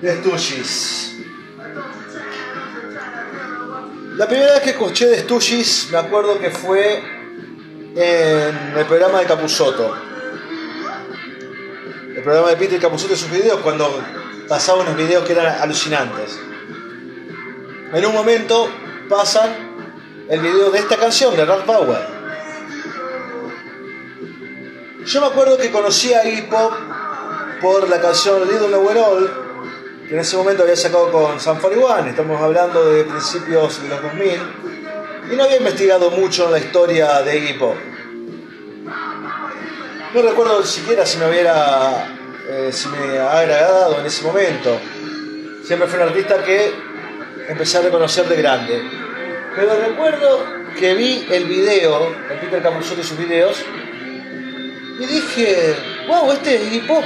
The 0.00 0.16
Stooges. 0.16 1.16
La 4.16 4.28
primera 4.28 4.52
vez 4.54 4.62
que 4.62 4.70
escuché 4.70 5.06
de 5.06 5.18
Stooges 5.20 5.88
me 5.90 5.98
acuerdo 5.98 6.38
que 6.38 6.50
fue 6.50 7.02
en 7.96 8.76
el 8.76 8.86
programa 8.86 9.20
de 9.20 9.26
Capusotto. 9.26 9.96
El 12.14 12.22
programa 12.22 12.50
de 12.50 12.56
Peter 12.56 12.80
Capusotto 12.80 13.14
y 13.14 13.16
sus 13.16 13.30
videos 13.30 13.60
cuando 13.60 14.02
pasaba 14.48 14.82
unos 14.82 14.96
videos 14.96 15.24
que 15.24 15.32
eran 15.32 15.60
alucinantes. 15.60 16.38
en 17.92 18.04
un 18.04 18.12
momento 18.12 18.68
pasan 19.08 19.72
el 20.28 20.40
video 20.40 20.70
de 20.70 20.78
esta 20.78 20.96
canción 20.96 21.36
de 21.36 21.44
Ralph 21.44 21.64
Power. 21.64 22.13
Yo 25.06 25.20
me 25.20 25.26
acuerdo 25.26 25.58
que 25.58 25.70
conocí 25.70 26.14
a 26.14 26.26
Iggy 26.26 26.42
Pop 26.42 26.72
por 27.60 27.88
la 27.90 28.00
canción 28.00 28.40
Little 28.48 28.68
Nowhere 28.68 29.00
All, 29.00 29.30
que 30.08 30.14
en 30.14 30.20
ese 30.20 30.36
momento 30.36 30.62
había 30.62 30.76
sacado 30.76 31.12
con 31.12 31.38
San 31.38 31.58
41, 31.58 32.08
estamos 32.08 32.40
hablando 32.40 32.90
de 32.90 33.04
principios 33.04 33.82
de 33.82 33.88
los 33.88 34.02
2000, 34.02 34.40
y 35.30 35.36
no 35.36 35.44
había 35.44 35.58
investigado 35.58 36.10
mucho 36.10 36.50
la 36.50 36.58
historia 36.58 37.20
de 37.20 37.36
Iggy 37.36 37.52
Pop. 37.54 37.74
No 40.14 40.22
recuerdo 40.22 40.64
siquiera 40.64 41.04
si 41.04 41.18
me 41.18 41.28
hubiera 41.28 42.06
eh, 42.48 42.70
si 42.72 42.88
me 42.88 43.18
ha 43.18 43.40
agradado 43.40 44.00
en 44.00 44.06
ese 44.06 44.24
momento. 44.24 44.78
Siempre 45.64 45.86
fue 45.86 45.98
un 45.98 46.08
artista 46.08 46.42
que 46.42 46.72
empecé 47.48 47.78
a 47.78 47.82
reconocer 47.82 48.26
de 48.26 48.36
grande. 48.36 48.82
Pero 49.54 49.76
recuerdo 49.86 50.44
que 50.78 50.94
vi 50.94 51.26
el 51.30 51.44
video, 51.44 52.14
el 52.30 52.38
Peter 52.38 52.62
Capuzotto 52.62 53.00
y 53.00 53.04
sus 53.04 53.18
videos, 53.18 53.64
y 54.98 55.06
dije, 55.06 55.76
wow, 56.06 56.32
este 56.32 56.56
es 56.56 56.62
Iggy 56.66 56.80
Pop. 56.86 57.04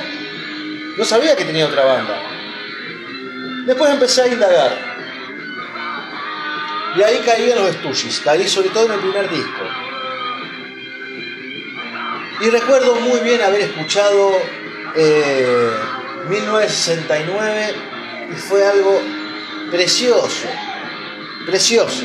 No 0.97 1.05
sabía 1.05 1.37
que 1.37 1.45
tenía 1.45 1.67
otra 1.67 1.85
banda. 1.85 2.23
Después 3.67 3.91
empecé 3.91 4.23
a 4.23 4.29
indagar. 4.29 4.89
Y 6.97 7.03
ahí 7.03 7.21
caí 7.25 7.51
en 7.51 7.59
los 7.59 7.75
Stooges, 7.77 8.21
caí 8.21 8.49
sobre 8.49 8.71
todo 8.71 8.87
en 8.87 8.93
el 8.93 9.01
primer 9.01 9.31
disco. 9.31 9.65
Y 12.41 12.51
recuerdo 12.51 12.97
muy 12.97 13.21
bien 13.21 13.43
haber 13.43 13.63
escuchado 13.63 14.33
1969 16.29 17.69
eh, 17.69 17.75
y 18.31 18.35
fue 18.37 18.65
algo 18.67 19.01
precioso, 19.71 20.49
precioso. 21.47 22.05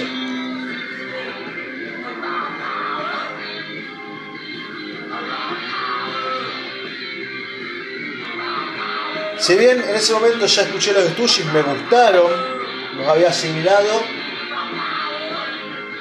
Si 9.44 9.56
bien 9.56 9.82
en 9.82 9.94
ese 9.94 10.14
momento 10.14 10.46
ya 10.46 10.62
escuché 10.62 10.94
los 10.94 11.04
Stooges, 11.10 11.46
me 11.48 11.62
gustaron, 11.62 12.32
los 12.96 13.06
había 13.06 13.28
asimilado, 13.28 14.02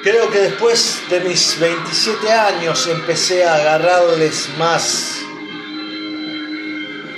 creo 0.01 0.31
que 0.31 0.39
después 0.39 1.01
de 1.09 1.19
mis 1.19 1.59
27 1.59 2.31
años 2.31 2.87
empecé 2.87 3.43
a 3.43 3.55
agarrarles 3.55 4.47
más 4.57 5.17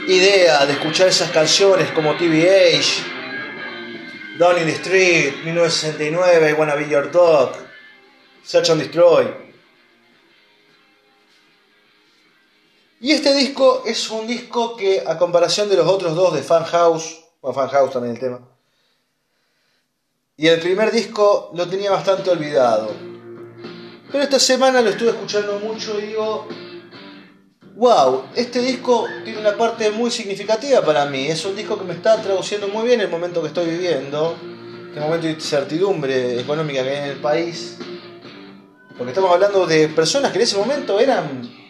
idea 0.08 0.66
de 0.66 0.74
escuchar 0.74 1.10
esas 1.10 1.30
canciones 1.30 1.92
como 1.92 2.16
TVH, 2.16 3.04
Down 4.40 4.58
in 4.58 4.66
the 4.66 4.72
Street, 4.72 5.44
1969, 5.44 6.50
I 6.50 6.54
Wanna 6.54 6.74
Be 6.74 6.90
Your 6.90 7.12
Dog, 7.12 7.56
Search 8.44 8.72
and 8.72 8.82
Destroy. 8.82 9.45
Y 13.02 13.12
este 13.12 13.34
disco 13.34 13.84
es 13.86 14.10
un 14.10 14.26
disco 14.26 14.78
que, 14.78 15.04
a 15.06 15.18
comparación 15.18 15.70
de 15.70 15.76
los 15.76 15.88
otros 15.88 16.16
dos 16.16 16.34
de 16.34 16.42
Fan 16.42 16.64
House, 16.64 17.24
bueno, 17.42 17.54
Fan 17.54 17.70
House 17.70 17.92
también 17.92 18.16
el 18.16 18.20
tema, 18.20 18.40
y 20.38 20.48
el 20.48 20.60
primer 20.60 20.92
disco 20.92 21.52
lo 21.54 21.68
tenía 21.68 21.92
bastante 21.92 22.30
olvidado. 22.30 22.92
Pero 24.12 24.24
esta 24.24 24.40
semana 24.40 24.82
lo 24.82 24.90
estuve 24.90 25.10
escuchando 25.10 25.60
mucho 25.60 26.00
y 26.00 26.08
digo, 26.08 26.48
wow, 27.76 28.24
este 28.36 28.60
disco 28.60 29.08
tiene 29.24 29.40
una 29.40 29.58
parte 29.58 29.92
muy 29.92 30.12
significativa 30.12 30.82
para 30.82 31.06
mí. 31.06 31.28
Es 31.28 31.46
un 31.46 31.56
disco 31.56 31.78
que 31.78 31.84
me 31.84 31.94
está 31.94 32.22
traduciendo 32.22 32.68
muy 32.68 32.86
bien 32.86 33.02
el 33.02 33.10
momento 33.10 33.42
que 33.42 33.48
estoy 33.48 33.68
viviendo, 33.68 34.38
el 34.94 35.02
momento 35.02 35.28
de 35.28 35.34
incertidumbre 35.34 36.40
económica 36.40 36.84
que 36.84 36.90
hay 36.90 36.98
en 36.98 37.12
el 37.12 37.22
país. 37.22 37.78
Porque 38.98 39.12
estamos 39.12 39.32
hablando 39.32 39.66
de 39.66 39.90
personas 39.90 40.32
que 40.32 40.38
en 40.38 40.44
ese 40.44 40.58
momento 40.58 41.00
eran 41.00 41.65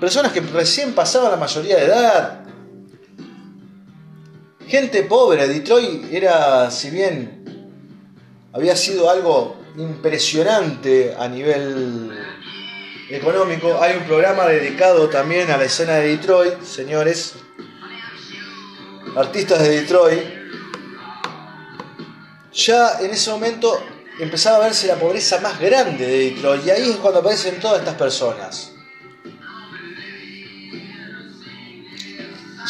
personas 0.00 0.32
que 0.32 0.40
recién 0.40 0.94
pasaban 0.94 1.30
la 1.30 1.36
mayoría 1.36 1.76
de 1.76 1.84
edad, 1.84 2.40
gente 4.66 5.02
pobre. 5.02 5.46
Detroit 5.46 6.10
era, 6.10 6.70
si 6.70 6.90
bien 6.90 7.68
había 8.52 8.74
sido 8.74 9.10
algo 9.10 9.56
impresionante 9.76 11.14
a 11.16 11.28
nivel 11.28 12.10
económico, 13.10 13.78
hay 13.80 13.96
un 13.96 14.04
programa 14.04 14.46
dedicado 14.46 15.08
también 15.08 15.50
a 15.50 15.58
la 15.58 15.64
escena 15.64 15.96
de 15.96 16.08
Detroit, 16.16 16.62
señores, 16.62 17.34
artistas 19.14 19.62
de 19.62 19.68
Detroit. 19.80 20.22
Ya 22.52 23.00
en 23.00 23.10
ese 23.10 23.30
momento 23.30 23.80
empezaba 24.18 24.56
a 24.56 24.60
verse 24.60 24.86
la 24.86 24.96
pobreza 24.96 25.40
más 25.40 25.60
grande 25.60 26.06
de 26.06 26.18
Detroit 26.30 26.66
y 26.66 26.70
ahí 26.70 26.90
es 26.90 26.96
cuando 26.96 27.20
aparecen 27.20 27.60
todas 27.60 27.80
estas 27.80 27.94
personas. 27.94 28.72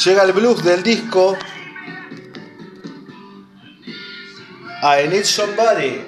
Llega 0.04 0.22
el 0.22 0.32
blues 0.32 0.64
del 0.64 0.82
disco 0.82 1.36
I 4.82 5.08
Need 5.08 5.24
Somebody. 5.24 6.00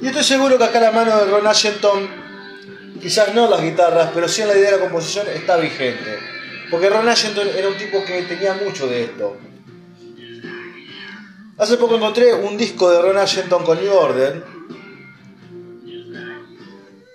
Y 0.00 0.06
estoy 0.06 0.24
seguro 0.24 0.56
que 0.56 0.64
acá 0.64 0.80
la 0.80 0.92
mano 0.92 1.14
de 1.16 1.30
Ron 1.30 1.46
Ashington, 1.46 2.08
quizás 3.00 3.34
no 3.34 3.50
las 3.50 3.60
guitarras, 3.60 4.10
pero 4.14 4.26
sí 4.26 4.40
en 4.40 4.48
la 4.48 4.56
idea 4.56 4.70
de 4.72 4.78
la 4.78 4.82
composición 4.82 5.26
está 5.28 5.58
vigente. 5.58 6.18
Porque 6.70 6.88
Ron 6.88 7.06
Ashington 7.06 7.48
era 7.54 7.68
un 7.68 7.76
tipo 7.76 8.02
que 8.04 8.22
tenía 8.22 8.54
mucho 8.54 8.86
de 8.86 9.04
esto. 9.04 9.36
Hace 11.58 11.76
poco 11.76 11.96
encontré 11.96 12.32
un 12.32 12.56
disco 12.56 12.90
de 12.90 13.02
Ron 13.02 13.18
Ashington 13.18 13.62
con 13.62 13.78
New 13.78 13.92
Order 13.92 14.53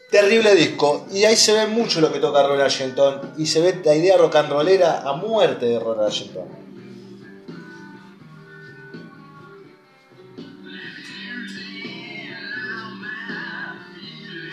Terrible 0.09 0.55
disco. 0.55 1.05
Y 1.11 1.25
ahí 1.25 1.35
se 1.35 1.53
ve 1.53 1.67
mucho 1.67 2.01
lo 2.01 2.11
que 2.11 2.19
toca 2.19 2.41
Ron 2.41 2.61
Argenton. 2.61 3.33
Y 3.37 3.45
se 3.45 3.61
ve 3.61 3.81
la 3.83 3.95
idea 3.95 4.17
rock 4.17 4.35
and 4.37 4.49
rollera 4.49 5.01
a 5.01 5.13
muerte 5.13 5.65
de 5.65 5.79
Ron 5.79 5.99
Argenton. 6.03 6.59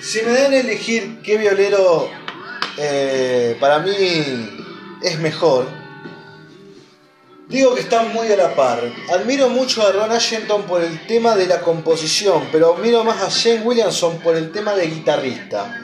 Si 0.00 0.22
me 0.22 0.32
dan 0.32 0.52
a 0.52 0.58
elegir 0.58 1.20
qué 1.22 1.36
violero 1.36 2.08
eh, 2.78 3.56
para 3.58 3.80
mí 3.80 3.92
es 5.02 5.18
mejor, 5.18 5.66
Digo 7.48 7.76
que 7.76 7.80
están 7.80 8.12
muy 8.12 8.26
a 8.32 8.36
la 8.36 8.56
par. 8.56 8.82
Admiro 9.12 9.48
mucho 9.48 9.86
a 9.86 9.92
Ron 9.92 10.10
Ashington 10.10 10.64
por 10.64 10.82
el 10.82 11.06
tema 11.06 11.36
de 11.36 11.46
la 11.46 11.60
composición, 11.60 12.48
pero 12.50 12.74
admiro 12.74 13.04
más 13.04 13.22
a 13.22 13.28
Shane 13.28 13.62
Williamson 13.62 14.18
por 14.18 14.36
el 14.36 14.50
tema 14.50 14.74
de 14.74 14.88
guitarrista. 14.88 15.80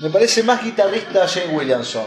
Me 0.00 0.10
parece 0.10 0.42
más 0.42 0.64
guitarrista 0.64 1.22
a 1.22 1.26
Shane 1.26 1.54
Williamson. 1.54 2.06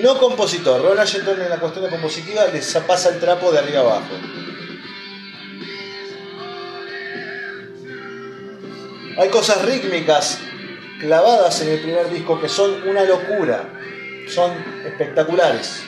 No 0.00 0.18
compositor. 0.20 0.82
Ron 0.82 1.00
Ashington 1.00 1.42
en 1.42 1.50
la 1.50 1.58
cuestión 1.58 1.84
de 1.84 1.90
compositiva 1.90 2.46
les 2.46 2.72
pasa 2.86 3.08
el 3.08 3.18
trapo 3.18 3.50
de 3.50 3.58
arriba 3.58 3.80
abajo. 3.80 4.14
Hay 9.18 9.28
cosas 9.30 9.64
rítmicas 9.64 10.38
clavadas 11.00 11.60
en 11.62 11.70
el 11.70 11.80
primer 11.80 12.08
disco 12.08 12.40
que 12.40 12.48
son 12.48 12.88
una 12.88 13.02
locura. 13.02 13.68
Son 14.28 14.52
espectaculares. 14.84 15.82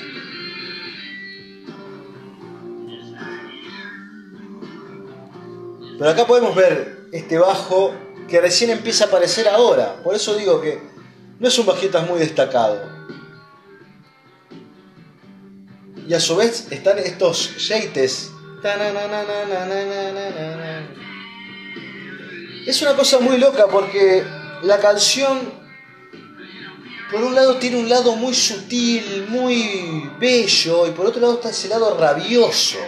Pero 5.98 6.10
acá 6.10 6.26
podemos 6.26 6.54
ver 6.54 7.08
este 7.12 7.38
bajo 7.38 7.92
que 8.28 8.40
recién 8.40 8.70
empieza 8.70 9.04
a 9.04 9.06
aparecer 9.08 9.48
ahora. 9.48 9.96
Por 10.04 10.14
eso 10.14 10.36
digo 10.36 10.60
que 10.60 10.80
no 11.40 11.48
es 11.48 11.58
un 11.58 11.66
bajista 11.66 12.02
muy 12.02 12.20
destacado. 12.20 12.98
Y 16.06 16.14
a 16.14 16.20
su 16.20 16.36
vez 16.36 16.68
están 16.70 16.98
estos 16.98 17.68
yates. 17.68 18.30
Es 22.66 22.82
una 22.82 22.94
cosa 22.94 23.18
muy 23.18 23.38
loca 23.38 23.66
porque 23.66 24.24
la 24.62 24.78
canción, 24.78 25.52
por 27.10 27.22
un 27.22 27.34
lado, 27.34 27.56
tiene 27.56 27.76
un 27.78 27.88
lado 27.88 28.14
muy 28.14 28.34
sutil, 28.34 29.26
muy 29.28 30.10
bello, 30.18 30.86
y 30.86 30.90
por 30.90 31.06
otro 31.06 31.20
lado 31.20 31.34
está 31.34 31.50
ese 31.50 31.68
lado 31.68 31.96
rabioso. 31.98 32.78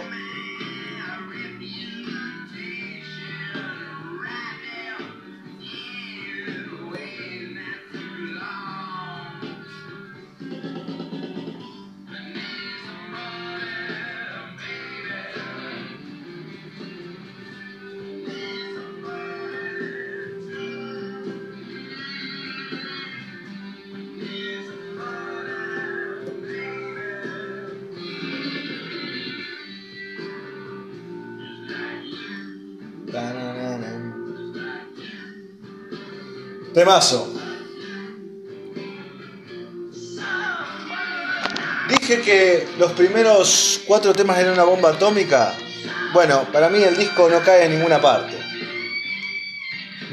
Temazo. 36.73 37.27
Dije 41.89 42.21
que 42.21 42.67
los 42.77 42.93
primeros 42.93 43.81
cuatro 43.85 44.13
temas 44.13 44.39
eran 44.39 44.53
una 44.53 44.63
bomba 44.63 44.91
atómica. 44.91 45.53
Bueno, 46.13 46.47
para 46.53 46.69
mí 46.69 46.81
el 46.81 46.97
disco 46.97 47.29
no 47.29 47.41
cae 47.41 47.65
en 47.65 47.73
ninguna 47.73 47.99
parte. 47.99 48.37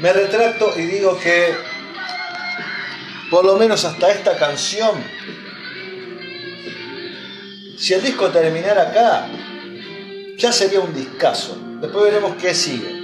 Me 0.01 0.11
retracto 0.11 0.73
y 0.77 0.83
digo 0.83 1.17
que 1.19 1.55
por 3.29 3.45
lo 3.45 3.55
menos 3.57 3.85
hasta 3.85 4.11
esta 4.11 4.37
canción, 4.37 5.01
si 7.77 7.93
el 7.93 8.01
disco 8.01 8.29
terminara 8.29 8.89
acá, 8.89 9.27
ya 10.37 10.51
sería 10.51 10.81
un 10.81 10.93
discazo. 10.93 11.57
Después 11.79 12.05
veremos 12.05 12.35
qué 12.41 12.53
sigue. 12.53 12.98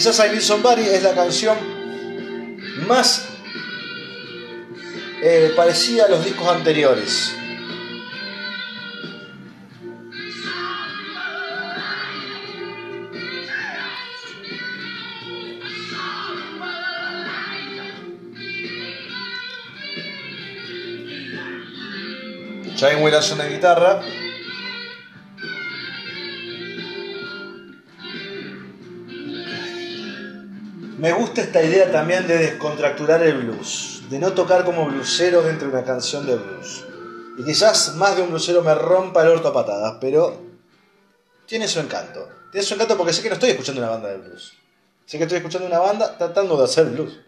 Quizás 0.00 0.18
I 0.20 0.30
Need 0.30 0.94
es 0.94 1.02
la 1.02 1.12
canción 1.14 1.58
más 2.88 3.28
eh, 5.22 5.52
parecida 5.54 6.06
a 6.06 6.08
los 6.08 6.24
discos 6.24 6.48
anteriores. 6.48 7.34
Shane 22.74 23.02
Williamson 23.02 23.36
de 23.36 23.48
guitarra. 23.50 24.00
Me 31.00 31.12
gusta 31.12 31.40
esta 31.40 31.62
idea 31.62 31.90
también 31.90 32.26
de 32.26 32.36
descontracturar 32.36 33.22
el 33.22 33.38
blues, 33.38 34.02
de 34.10 34.18
no 34.18 34.34
tocar 34.34 34.66
como 34.66 34.84
bluesero 34.84 35.40
dentro 35.40 35.68
de 35.68 35.78
una 35.78 35.82
canción 35.82 36.26
de 36.26 36.36
blues. 36.36 36.84
Y 37.38 37.42
quizás 37.42 37.94
más 37.94 38.16
de 38.16 38.22
un 38.22 38.28
bluesero 38.28 38.60
me 38.60 38.74
rompa 38.74 39.22
el 39.22 39.28
orto 39.28 39.48
a 39.48 39.54
patadas, 39.54 39.96
pero 39.98 40.38
tiene 41.46 41.66
su 41.68 41.80
encanto. 41.80 42.28
Tiene 42.52 42.66
su 42.66 42.74
encanto 42.74 42.98
porque 42.98 43.14
sé 43.14 43.22
que 43.22 43.30
no 43.30 43.36
estoy 43.36 43.48
escuchando 43.48 43.80
una 43.80 43.88
banda 43.88 44.10
de 44.10 44.18
blues. 44.18 44.52
Sé 45.06 45.16
que 45.16 45.24
estoy 45.24 45.38
escuchando 45.38 45.66
una 45.68 45.78
banda 45.78 46.18
tratando 46.18 46.58
de 46.58 46.64
hacer 46.64 46.84
blues. 46.84 47.18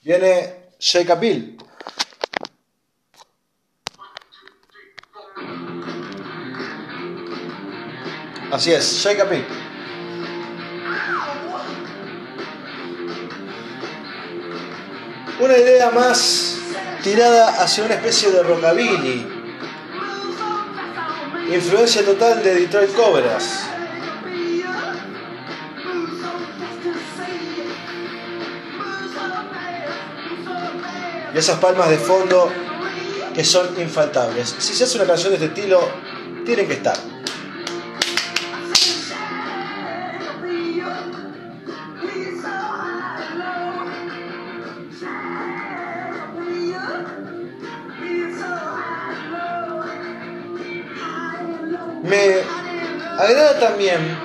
Viene 0.00 0.70
Shake 0.78 1.20
Bill. 1.20 1.58
Así 8.52 8.72
es, 8.72 9.02
Shake 9.02 9.20
a. 9.20 9.26
Una 15.40 15.56
idea 15.56 15.90
más 15.90 16.58
tirada 17.02 17.62
hacia 17.62 17.84
una 17.84 17.94
especie 17.94 18.30
de 18.30 18.42
rockabilly. 18.42 19.26
Influencia 21.52 22.04
total 22.04 22.42
de 22.42 22.54
Detroit 22.54 22.94
Cobras. 22.94 23.70
y 31.34 31.38
esas 31.38 31.58
palmas 31.58 31.88
de 31.90 31.98
fondo 31.98 32.50
que 33.34 33.44
son 33.44 33.80
infaltables. 33.80 34.54
Si 34.58 34.74
se 34.74 34.84
hace 34.84 34.96
una 34.98 35.06
canción 35.06 35.30
de 35.30 35.36
este 35.36 35.46
estilo, 35.46 35.80
tienen 36.44 36.66
que 36.66 36.74
estar. 36.74 36.96
También 53.60 54.18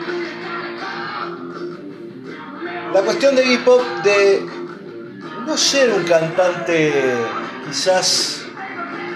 la 2.93 3.01
cuestión 3.01 3.35
de 3.35 3.45
hip 3.45 3.67
hop 3.67 3.83
de 4.03 4.45
no 5.45 5.57
ser 5.57 5.91
un 5.91 6.03
cantante 6.05 6.93
quizás 7.67 8.45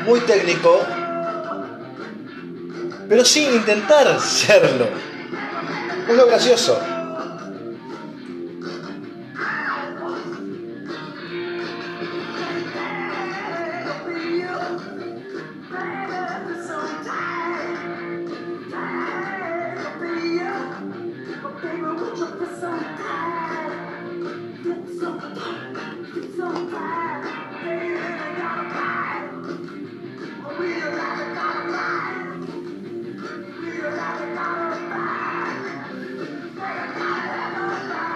muy 0.05 0.19
técnico, 0.21 0.81
pero 3.07 3.23
sí 3.23 3.45
intentar 3.45 4.19
serlo. 4.21 4.87
Es 6.07 6.15
lo 6.15 6.27
gracioso. 6.27 6.98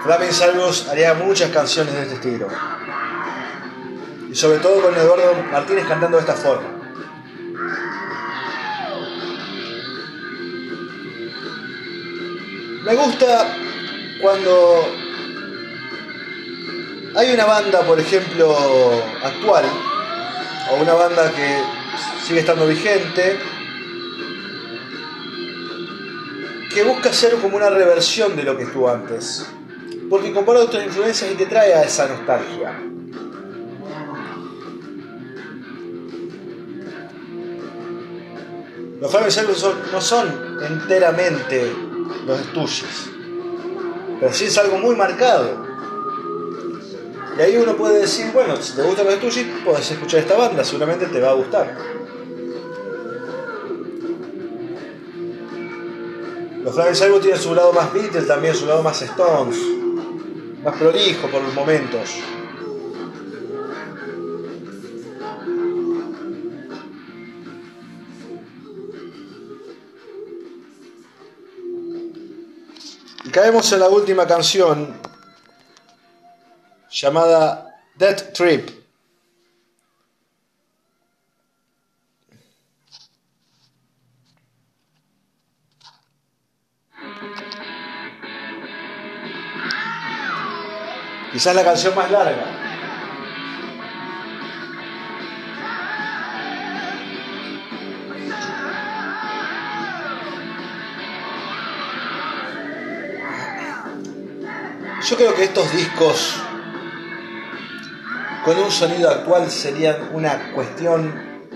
Flavin 0.04 0.34
Salvos 0.34 0.86
haría 0.88 1.14
muchas 1.14 1.50
canciones 1.50 1.94
de 1.94 2.02
este 2.02 2.14
estilo. 2.16 2.46
Y 4.30 4.34
sobre 4.34 4.58
todo 4.58 4.82
con 4.82 4.94
Eduardo 4.94 5.34
Martínez 5.50 5.86
cantando 5.88 6.18
de 6.18 6.20
esta 6.20 6.34
forma. 6.34 6.68
Me 12.84 12.94
gusta 12.94 13.56
cuando 14.20 14.88
hay 17.16 17.32
una 17.32 17.46
banda, 17.46 17.80
por 17.80 17.98
ejemplo, 17.98 18.54
actual, 19.24 19.64
o 20.70 20.82
una 20.82 20.92
banda 20.92 21.32
que 21.32 21.62
sigue 22.26 22.40
estando 22.40 22.66
vigente, 22.66 23.38
que 26.74 26.82
busca 26.82 27.10
ser 27.10 27.36
como 27.36 27.56
una 27.56 27.70
reversión 27.70 28.36
de 28.36 28.42
lo 28.42 28.54
que 28.54 28.64
estuvo 28.64 28.90
antes 28.90 29.46
porque 30.14 30.32
compara 30.32 30.60
otras 30.60 30.86
influencias 30.86 31.32
y 31.32 31.34
te 31.34 31.46
trae 31.46 31.74
a 31.74 31.82
esa 31.82 32.06
nostalgia. 32.06 32.80
Los 39.00 39.10
Flames 39.10 39.64
no 39.90 40.00
son 40.00 40.56
enteramente 40.64 41.68
los 42.28 42.38
Stooges, 42.42 43.10
pero 44.20 44.32
sí 44.32 44.44
es 44.44 44.56
algo 44.56 44.78
muy 44.78 44.94
marcado. 44.94 45.66
Y 47.36 47.42
ahí 47.42 47.56
uno 47.56 47.76
puede 47.76 47.98
decir, 47.98 48.30
bueno, 48.32 48.54
si 48.62 48.76
te 48.76 48.82
gustan 48.82 49.06
los 49.06 49.16
Stooges, 49.16 49.46
puedes 49.64 49.90
escuchar 49.90 50.20
esta 50.20 50.36
banda, 50.36 50.62
seguramente 50.62 51.06
te 51.06 51.20
va 51.20 51.30
a 51.30 51.34
gustar. 51.34 51.76
Los 56.62 56.72
Flames 56.72 57.02
Album 57.02 57.20
tienen 57.20 57.40
su 57.40 57.52
lado 57.52 57.72
más 57.72 57.92
Beatles, 57.92 58.28
también 58.28 58.54
su 58.54 58.66
lado 58.66 58.80
más 58.84 59.02
Stones 59.02 59.83
más 60.64 60.76
prolijo 60.78 61.28
por 61.28 61.42
los 61.42 61.52
momentos. 61.52 62.10
Y 73.24 73.30
caemos 73.30 73.70
en 73.72 73.80
la 73.80 73.88
última 73.88 74.26
canción 74.26 74.98
llamada 76.90 77.82
Death 77.96 78.32
Trip. 78.32 78.83
Quizás 91.34 91.52
la 91.56 91.64
canción 91.64 91.92
más 91.96 92.08
larga. 92.12 92.44
Yo 105.04 105.16
creo 105.16 105.34
que 105.34 105.42
estos 105.42 105.72
discos 105.72 106.40
con 108.44 108.56
un 108.56 108.70
sonido 108.70 109.10
actual 109.10 109.50
serían 109.50 110.10
una 110.12 110.52
cuestión 110.52 111.50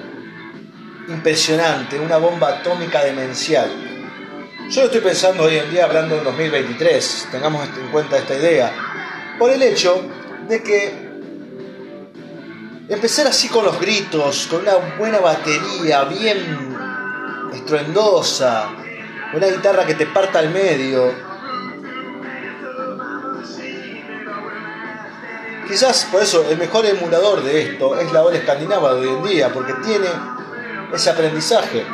impresionante, 1.07 2.01
una 2.01 2.17
bomba 2.17 2.49
atómica 2.49 3.05
demencial. 3.05 3.71
Yo 4.71 4.81
lo 4.81 4.87
estoy 4.89 5.03
pensando 5.03 5.45
hoy 5.45 5.57
en 5.57 5.71
día 5.71 5.85
hablando 5.85 6.17
de 6.17 6.25
2023, 6.25 7.29
tengamos 7.31 7.69
en 7.79 7.91
cuenta 7.93 8.19
esta 8.19 8.35
idea, 8.35 8.88
por 9.39 9.51
el 9.51 9.63
hecho 9.63 10.03
de 10.49 10.63
que 10.63 11.09
empezar 12.89 13.27
así 13.27 13.49
con 13.49 13.65
los 13.65 13.79
gritos, 13.81 14.47
con 14.51 14.63
una 14.63 14.75
buena 14.99 15.21
batería, 15.21 16.05
bien 16.05 16.77
estruendosa, 17.53 18.71
una 19.35 19.47
guitarra 19.47 19.85
que 19.87 19.95
te 19.95 20.07
parta 20.07 20.39
al 20.39 20.51
medio. 20.51 21.29
Quizás 25.69 26.09
por 26.11 26.23
eso 26.23 26.49
el 26.49 26.57
mejor 26.57 26.87
emulador 26.87 27.43
de 27.43 27.63
esto 27.63 27.99
es 28.01 28.11
la 28.11 28.23
ola 28.23 28.39
escandinava 28.39 28.95
de 28.95 29.07
hoy 29.07 29.17
en 29.17 29.23
día, 29.23 29.53
porque 29.53 29.75
tiene 29.75 30.09
ese 30.95 31.11
aprendizaje. 31.11 31.85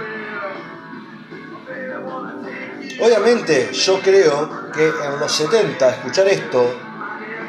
Obviamente 3.00 3.70
yo 3.72 4.00
creo 4.00 4.70
que 4.72 4.86
en 4.86 5.18
los 5.18 5.32
70 5.32 5.90
escuchar 5.90 6.28
esto 6.28 6.93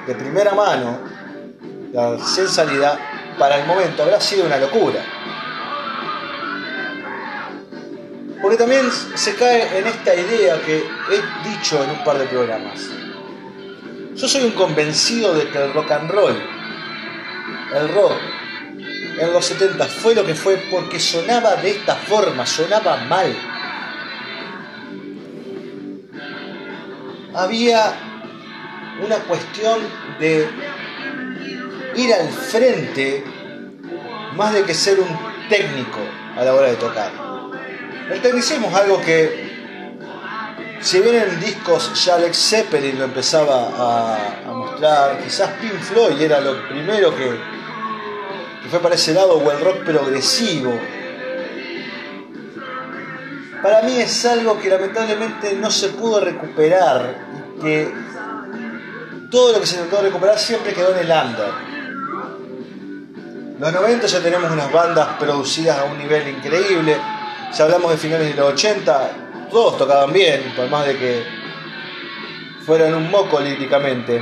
de 0.06 0.16
primera 0.16 0.54
mano, 0.54 1.00
la 1.92 2.18
salida, 2.20 3.00
para 3.40 3.58
el 3.58 3.66
momento 3.66 4.04
habrá 4.04 4.20
sido 4.20 4.46
una 4.46 4.58
locura. 4.58 5.04
Porque 8.42 8.58
también 8.58 8.86
se 9.16 9.36
cae 9.36 9.80
en 9.80 9.88
esta 9.88 10.14
idea 10.14 10.62
que 10.62 10.78
he 10.78 11.50
dicho 11.50 11.84
en 11.84 11.90
un 11.90 12.04
par 12.04 12.18
de 12.18 12.26
programas. 12.26 12.90
Yo 14.16 14.28
soy 14.28 14.44
un 14.44 14.52
convencido 14.52 15.34
de 15.34 15.50
que 15.50 15.58
el 15.58 15.74
rock 15.74 15.92
and 15.92 16.12
roll, 16.12 16.36
el 17.74 17.90
rock, 17.94 18.14
en 19.18 19.34
los 19.34 19.46
70 19.46 19.86
fue 19.86 20.14
lo 20.14 20.26
que 20.26 20.36
fue 20.36 20.58
porque 20.70 21.00
sonaba 21.00 21.56
de 21.56 21.72
esta 21.72 21.96
forma, 21.96 22.46
sonaba 22.46 22.98
mal. 23.06 23.36
Había 27.34 28.15
una 29.04 29.18
cuestión 29.18 29.80
de 30.20 30.48
ir 31.96 32.14
al 32.14 32.30
frente 32.30 33.24
más 34.36 34.54
de 34.54 34.64
que 34.64 34.74
ser 34.74 35.00
un 35.00 35.50
técnico 35.50 36.00
a 36.38 36.44
la 36.44 36.54
hora 36.54 36.68
de 36.68 36.76
tocar. 36.76 37.12
El 38.12 38.22
tecnicismo 38.22 38.68
es 38.68 38.76
algo 38.76 39.02
que, 39.02 39.98
si 40.82 41.00
bien 41.00 41.16
en 41.16 41.40
discos 41.40 42.06
ya 42.06 42.16
Alex 42.16 42.38
Zeppelin 42.38 43.00
lo 43.00 43.06
empezaba 43.06 43.70
a, 44.46 44.52
mostrar, 44.52 45.20
quizás 45.24 45.50
Pink 45.62 45.80
Floyd 45.80 46.22
era 46.22 46.40
lo 46.40 46.68
primero 46.68 47.16
que, 47.16 47.24
que 48.62 48.70
fue 48.70 48.80
para 48.80 48.96
ese 48.96 49.14
lado, 49.14 49.38
o 49.38 49.52
el 49.52 49.60
rock 49.60 49.84
progresivo. 49.84 50.80
Para 53.64 53.82
mí 53.82 53.98
es 53.98 54.26
algo 54.26 54.60
que 54.60 54.70
lamentablemente 54.70 55.56
no 55.56 55.72
se 55.72 55.90
pudo 55.90 56.20
recuperar 56.20 57.26
y 57.58 57.62
que 57.62 58.05
todo 59.30 59.54
lo 59.54 59.60
que 59.60 59.66
se 59.66 59.76
intentó 59.76 60.02
recuperar 60.02 60.38
siempre 60.38 60.74
quedó 60.74 60.96
en 60.96 61.00
el 61.00 61.12
under. 61.12 61.76
Los 63.60 63.72
90 63.72 64.08
ya 64.08 64.20
tenemos 64.20 64.52
unas 64.52 64.72
bandas 64.72 65.08
producidas 65.18 65.80
a 65.80 65.84
un 65.86 65.98
nivel 65.98 66.28
increíble. 66.28 66.98
Si 67.52 67.62
hablamos 67.62 67.92
de 67.92 67.98
finales 67.98 68.28
de 68.28 68.36
los 68.36 68.54
80, 68.54 69.12
todos 69.50 69.78
tocaban 69.78 70.12
bien, 70.12 70.54
por 70.56 70.70
más 70.70 70.86
de 70.86 70.98
que 70.98 71.24
fueran 72.66 72.94
un 72.96 73.10
moco 73.10 73.40
líricamente. 73.40 74.22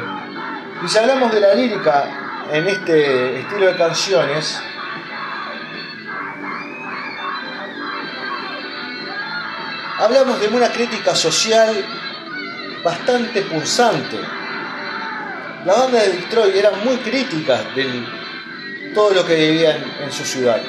Y 0.83 0.87
si 0.87 0.97
hablamos 0.99 1.31
de 1.31 1.39
la 1.39 1.55
lírica 1.55 2.45
en 2.51 2.67
este 2.67 3.39
estilo 3.39 3.67
de 3.67 3.75
canciones, 3.75 4.61
hablamos 9.97 10.39
de 10.39 10.47
una 10.49 10.69
crítica 10.69 11.15
social 11.15 11.83
bastante 12.83 13.41
pulsante. 13.41 14.42
Las 15.65 15.79
bandas 15.79 16.05
de 16.05 16.11
Detroit 16.17 16.55
eran 16.55 16.83
muy 16.83 16.97
críticas 16.97 17.73
del 17.73 18.05
todo 18.93 19.13
lo 19.13 19.25
que 19.25 19.35
vivían 19.35 19.81
en 20.03 20.11
su 20.11 20.25
ciudad. 20.25 20.61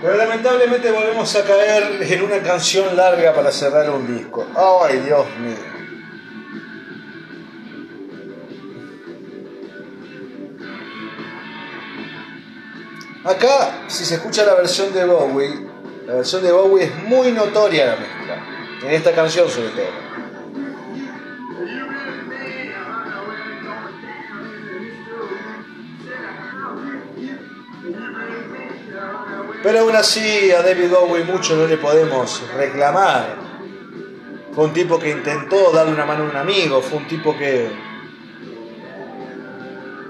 Pero 0.00 0.16
lamentablemente 0.16 0.90
volvemos 0.92 1.36
a 1.36 1.44
caer 1.44 1.98
en 2.00 2.22
una 2.22 2.40
canción 2.42 2.96
larga 2.96 3.34
para 3.34 3.52
cerrar 3.52 3.90
un 3.90 4.16
disco. 4.16 4.46
¡Ay, 4.56 5.00
Dios 5.00 5.26
mío! 5.40 5.79
Acá, 13.30 13.84
si 13.86 14.04
se 14.04 14.16
escucha 14.16 14.44
la 14.44 14.54
versión 14.54 14.92
de 14.92 15.04
Bowie, 15.04 15.64
la 16.04 16.14
versión 16.14 16.42
de 16.42 16.50
Bowie 16.50 16.86
es 16.86 16.94
muy 17.04 17.30
notoria 17.30 17.86
la 17.86 17.96
mezcla. 17.96 18.44
En 18.82 18.90
esta 18.90 19.12
canción 19.12 19.48
sobre 19.48 19.68
todo. 19.68 19.86
Pero 29.62 29.78
aún 29.78 29.94
así 29.94 30.50
a 30.50 30.62
David 30.62 30.90
Bowie 30.90 31.22
mucho 31.22 31.54
no 31.54 31.68
le 31.68 31.76
podemos 31.76 32.42
reclamar. 32.56 33.36
Fue 34.52 34.64
un 34.64 34.72
tipo 34.72 34.98
que 34.98 35.10
intentó 35.10 35.70
darle 35.70 35.92
una 35.92 36.04
mano 36.04 36.24
a 36.24 36.30
un 36.30 36.36
amigo, 36.36 36.82
fue 36.82 36.98
un 36.98 37.06
tipo 37.06 37.38
que, 37.38 37.70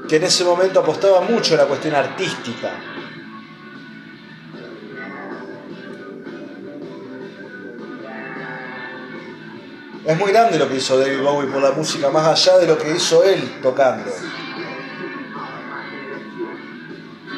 que 0.08 0.16
en 0.16 0.24
ese 0.24 0.42
momento 0.42 0.80
apostaba 0.80 1.20
mucho 1.20 1.52
a 1.52 1.58
la 1.58 1.64
cuestión 1.66 1.94
artística. 1.94 2.89
Es 10.10 10.18
muy 10.18 10.32
grande 10.32 10.58
lo 10.58 10.68
que 10.68 10.74
hizo 10.74 10.98
David 10.98 11.20
Bowie 11.22 11.48
por 11.48 11.62
la 11.62 11.70
música, 11.70 12.10
más 12.10 12.26
allá 12.26 12.58
de 12.58 12.66
lo 12.66 12.76
que 12.76 12.96
hizo 12.96 13.22
él 13.22 13.60
tocando. 13.62 14.10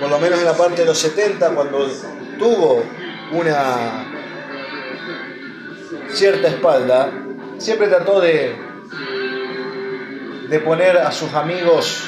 Por 0.01 0.09
lo 0.09 0.19
menos 0.19 0.39
en 0.39 0.47
la 0.47 0.57
parte 0.57 0.81
de 0.81 0.87
los 0.87 0.97
70, 0.97 1.51
cuando 1.51 1.87
tuvo 2.39 2.83
una 3.33 4.07
cierta 6.15 6.49
espalda, 6.49 7.11
siempre 7.59 7.89
trató 7.89 8.23
de, 8.23 8.57
de 10.49 10.61
poner 10.61 10.97
a 10.97 11.13
sus 11.13 11.31
amigos 11.35 12.05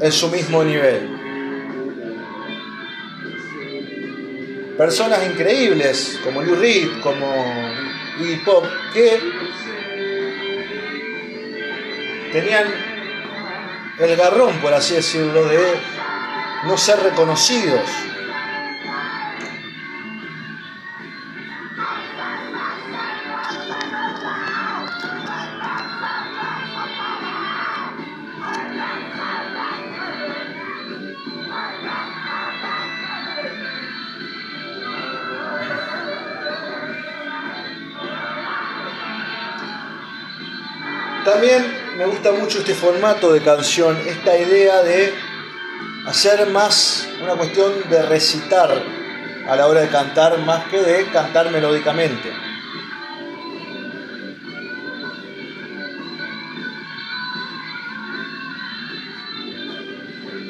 en 0.00 0.12
su 0.12 0.28
mismo 0.28 0.62
nivel. 0.62 1.15
Personas 4.76 5.26
increíbles 5.26 6.20
como 6.22 6.42
Lou 6.42 6.56
Reed, 6.56 7.00
como 7.02 7.26
Iggy 8.20 8.36
Pop, 8.44 8.64
que 8.92 9.18
tenían 12.32 12.66
el 13.98 14.16
garrón, 14.16 14.54
por 14.60 14.74
así 14.74 14.94
decirlo, 14.94 15.46
de 15.46 15.58
no 16.64 16.76
ser 16.76 17.00
reconocidos 17.02 17.80
gusta 42.26 42.42
mucho 42.42 42.58
este 42.58 42.74
formato 42.74 43.32
de 43.32 43.40
canción, 43.40 43.96
esta 44.06 44.36
idea 44.36 44.82
de 44.82 45.12
hacer 46.06 46.46
más 46.48 47.06
una 47.22 47.34
cuestión 47.34 47.72
de 47.88 48.02
recitar 48.02 48.82
a 49.48 49.56
la 49.56 49.66
hora 49.66 49.82
de 49.82 49.88
cantar 49.88 50.38
más 50.38 50.64
que 50.64 50.80
de 50.80 51.06
cantar 51.06 51.50
melódicamente. 51.50 52.32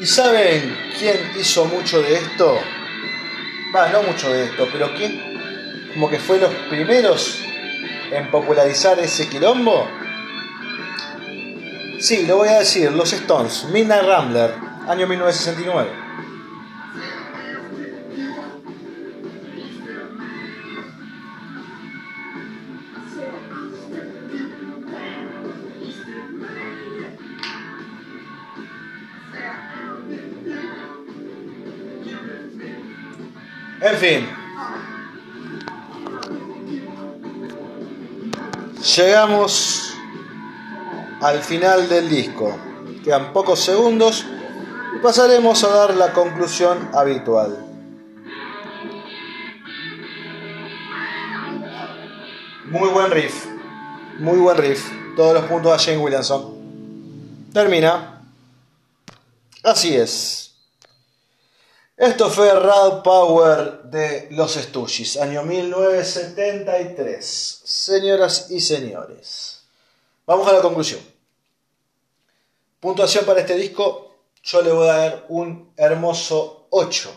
¿Y 0.01 0.07
saben 0.07 0.77
quién 0.99 1.33
hizo 1.39 1.67
mucho 1.67 2.01
de 2.01 2.15
esto? 2.15 2.59
Va, 3.75 3.89
no 3.89 4.03
mucho 4.03 4.31
de 4.31 4.45
esto, 4.45 4.69
pero 4.73 4.95
quién 4.95 5.91
como 5.93 6.09
que 6.09 6.19
fue 6.19 6.39
los 6.39 6.55
primeros 6.71 7.39
en 8.11 8.31
popularizar 8.31 8.99
ese 9.01 9.29
quilombo? 9.29 9.96
Sí, 11.99 12.27
lo 12.27 12.37
voy 12.37 12.49
a 12.49 12.59
decir, 12.59 12.93
los 12.93 13.13
Stones, 13.13 13.65
Midnight 13.73 14.05
Rambler, 14.05 14.55
año 14.87 15.07
1969. 15.07 15.91
En 33.81 33.97
fin. 33.97 34.29
Llegamos 38.97 39.86
al 41.27 41.43
final 41.43 41.89
del 41.89 42.09
disco. 42.09 42.57
Quedan 43.03 43.33
pocos 43.33 43.59
segundos 43.59 44.25
y 44.95 44.99
pasaremos 45.03 45.65
a 45.65 45.71
dar 45.71 45.97
la 45.97 46.13
conclusión 46.13 46.89
habitual. 46.95 47.67
Muy 52.67 52.89
buen 52.91 53.11
riff. 53.11 53.47
Muy 54.21 54.39
buen 54.39 54.57
riff. 54.57 54.89
Todos 55.17 55.35
los 55.35 55.47
puntos 55.47 55.73
a 55.73 55.81
Jane 55.81 55.99
Williamson. 55.99 57.51
Termina. 57.53 58.23
Así 59.65 59.97
es. 59.97 60.55
Esto 61.97 62.31
fue 62.31 62.55
Rad 62.55 63.03
Power 63.03 63.83
de 63.85 64.29
Los 64.31 64.55
Stooges, 64.55 65.17
año 65.17 65.43
1973. 65.43 67.63
Señoras 67.65 68.49
y 68.51 68.61
señores, 68.61 69.63
vamos 70.25 70.47
a 70.47 70.53
la 70.53 70.61
conclusión. 70.61 71.16
Puntuación 72.81 73.25
para 73.25 73.41
este 73.41 73.55
disco, 73.55 74.17
yo 74.43 74.63
le 74.63 74.71
voy 74.71 74.89
a 74.89 74.97
dar 74.97 75.27
un 75.29 75.73
hermoso 75.77 76.67
8. 76.71 77.11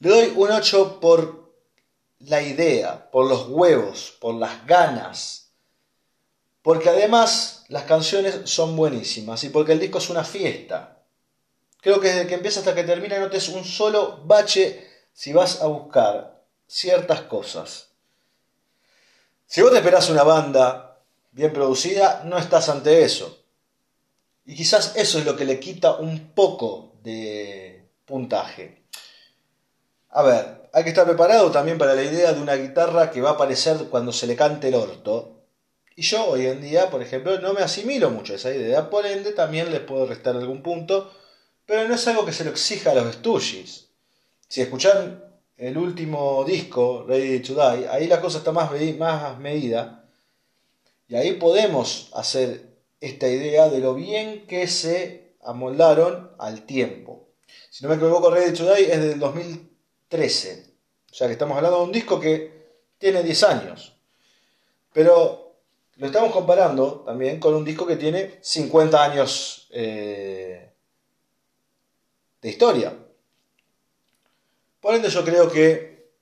Le 0.00 0.08
doy 0.08 0.32
un 0.36 0.50
8 0.50 1.00
por 1.00 1.52
la 2.20 2.42
idea, 2.42 3.10
por 3.10 3.28
los 3.28 3.48
huevos, 3.48 4.16
por 4.20 4.34
las 4.34 4.66
ganas, 4.66 5.50
porque 6.62 6.88
además 6.88 7.64
las 7.68 7.84
canciones 7.84 8.48
son 8.48 8.76
buenísimas 8.76 9.42
y 9.44 9.50
porque 9.50 9.72
el 9.72 9.80
disco 9.80 9.98
es 9.98 10.10
una 10.10 10.24
fiesta. 10.24 11.02
Creo 11.80 12.00
que 12.00 12.08
desde 12.08 12.26
que 12.26 12.34
empieza 12.34 12.60
hasta 12.60 12.74
que 12.74 12.84
termina 12.84 13.18
no 13.18 13.26
un 13.26 13.64
solo 13.64 14.22
bache 14.24 14.88
si 15.12 15.32
vas 15.32 15.60
a 15.60 15.66
buscar 15.66 16.42
ciertas 16.66 17.22
cosas. 17.22 17.88
Si 19.46 19.62
vos 19.62 19.70
te 19.70 19.78
esperás 19.78 20.10
una 20.10 20.24
banda 20.24 21.00
bien 21.30 21.52
producida, 21.52 22.22
no 22.24 22.38
estás 22.38 22.68
ante 22.68 23.04
eso. 23.04 23.45
Y 24.46 24.54
quizás 24.54 24.94
eso 24.96 25.18
es 25.18 25.24
lo 25.24 25.36
que 25.36 25.44
le 25.44 25.60
quita 25.60 25.96
un 25.96 26.32
poco 26.32 26.94
de 27.02 27.88
puntaje. 28.04 28.84
A 30.10 30.22
ver, 30.22 30.70
hay 30.72 30.84
que 30.84 30.90
estar 30.90 31.04
preparado 31.04 31.50
también 31.50 31.78
para 31.78 31.94
la 31.94 32.04
idea 32.04 32.32
de 32.32 32.40
una 32.40 32.54
guitarra 32.54 33.10
que 33.10 33.20
va 33.20 33.30
a 33.30 33.32
aparecer 33.32 33.88
cuando 33.90 34.12
se 34.12 34.26
le 34.26 34.36
cante 34.36 34.68
el 34.68 34.74
orto. 34.74 35.42
Y 35.96 36.02
yo 36.02 36.26
hoy 36.26 36.46
en 36.46 36.60
día, 36.60 36.90
por 36.90 37.02
ejemplo, 37.02 37.38
no 37.40 37.52
me 37.52 37.62
asimilo 37.62 38.10
mucho 38.10 38.32
a 38.32 38.36
esa 38.36 38.54
idea, 38.54 38.88
por 38.88 39.04
ende 39.04 39.32
también 39.32 39.70
les 39.70 39.80
puedo 39.80 40.06
restar 40.06 40.36
algún 40.36 40.62
punto 40.62 41.10
pero 41.66 41.88
no 41.88 41.94
es 41.94 42.06
algo 42.06 42.24
que 42.24 42.32
se 42.32 42.44
lo 42.44 42.50
exija 42.50 42.92
a 42.92 42.94
los 42.94 43.16
Stooges. 43.16 43.88
Si 44.48 44.62
escuchan 44.62 45.22
el 45.56 45.76
último 45.76 46.44
disco, 46.44 47.04
Ready 47.06 47.40
to 47.40 47.54
Die, 47.54 47.88
ahí 47.88 48.06
la 48.06 48.20
cosa 48.20 48.38
está 48.38 48.52
más, 48.52 48.70
más 48.98 49.38
medida. 49.38 50.08
Y 51.08 51.16
ahí 51.16 51.32
podemos 51.32 52.10
hacer 52.14 52.65
esta 53.00 53.28
idea 53.28 53.68
de 53.68 53.78
lo 53.80 53.94
bien 53.94 54.46
que 54.46 54.66
se 54.66 55.36
amoldaron 55.42 56.32
al 56.38 56.66
tiempo. 56.66 57.28
Si 57.70 57.84
no 57.84 57.90
me 57.90 57.96
equivoco, 57.96 58.30
Ready 58.30 58.56
to 58.56 58.74
Die 58.74 58.92
es 58.92 59.00
del 59.00 59.18
2013. 59.18 60.74
O 61.10 61.14
sea 61.14 61.26
que 61.26 61.34
estamos 61.34 61.56
hablando 61.56 61.78
de 61.78 61.84
un 61.84 61.92
disco 61.92 62.18
que 62.18 62.66
tiene 62.98 63.22
10 63.22 63.42
años. 63.44 63.94
Pero 64.92 65.46
lo 65.96 66.06
estamos 66.06 66.32
comparando 66.32 67.02
también 67.06 67.40
con 67.40 67.54
un 67.54 67.64
disco 67.64 67.86
que 67.86 67.96
tiene 67.96 68.38
50 68.40 69.02
años 69.02 69.68
eh, 69.70 70.72
de 72.40 72.48
historia. 72.48 72.96
Por 74.80 74.94
ende 74.94 75.08
yo 75.08 75.24
creo 75.24 75.50
que, 75.50 76.12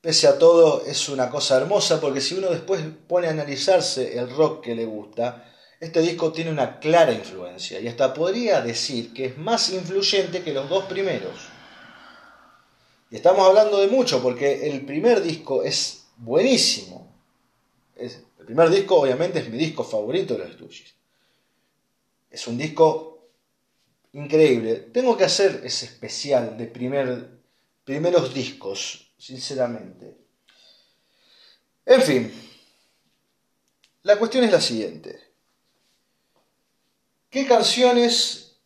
pese 0.00 0.26
a 0.26 0.38
todo, 0.38 0.84
es 0.86 1.08
una 1.08 1.28
cosa 1.28 1.56
hermosa, 1.56 2.00
porque 2.00 2.20
si 2.20 2.36
uno 2.36 2.50
después 2.50 2.82
pone 3.08 3.26
a 3.26 3.30
analizarse 3.30 4.18
el 4.18 4.30
rock 4.30 4.64
que 4.64 4.74
le 4.74 4.86
gusta, 4.86 5.46
este 5.80 6.02
disco 6.02 6.30
tiene 6.30 6.50
una 6.50 6.78
clara 6.78 7.12
influencia 7.12 7.80
y 7.80 7.88
hasta 7.88 8.12
podría 8.12 8.60
decir 8.60 9.14
que 9.14 9.24
es 9.24 9.38
más 9.38 9.70
influyente 9.70 10.42
que 10.42 10.52
los 10.52 10.68
dos 10.68 10.84
primeros. 10.84 11.48
Y 13.10 13.16
estamos 13.16 13.46
hablando 13.48 13.80
de 13.80 13.88
mucho 13.88 14.22
porque 14.22 14.68
el 14.68 14.84
primer 14.84 15.22
disco 15.22 15.62
es 15.62 16.04
buenísimo. 16.18 17.10
el 17.96 18.10
primer 18.44 18.68
disco 18.68 19.00
obviamente 19.00 19.38
es 19.38 19.48
mi 19.48 19.56
disco 19.56 19.82
favorito 19.82 20.34
de 20.34 20.44
los 20.44 20.52
Stooges. 20.52 20.94
Es 22.30 22.46
un 22.46 22.58
disco 22.58 23.30
increíble. 24.12 24.76
Tengo 24.92 25.16
que 25.16 25.24
hacer 25.24 25.62
ese 25.64 25.86
especial 25.86 26.58
de 26.58 26.66
primer, 26.66 27.30
primeros 27.84 28.34
discos, 28.34 29.12
sinceramente. 29.16 30.14
En 31.86 32.02
fin, 32.02 32.32
la 34.02 34.18
cuestión 34.18 34.44
es 34.44 34.52
la 34.52 34.60
siguiente. 34.60 35.29
¿Qué 37.30 37.46
canciones 37.46 38.56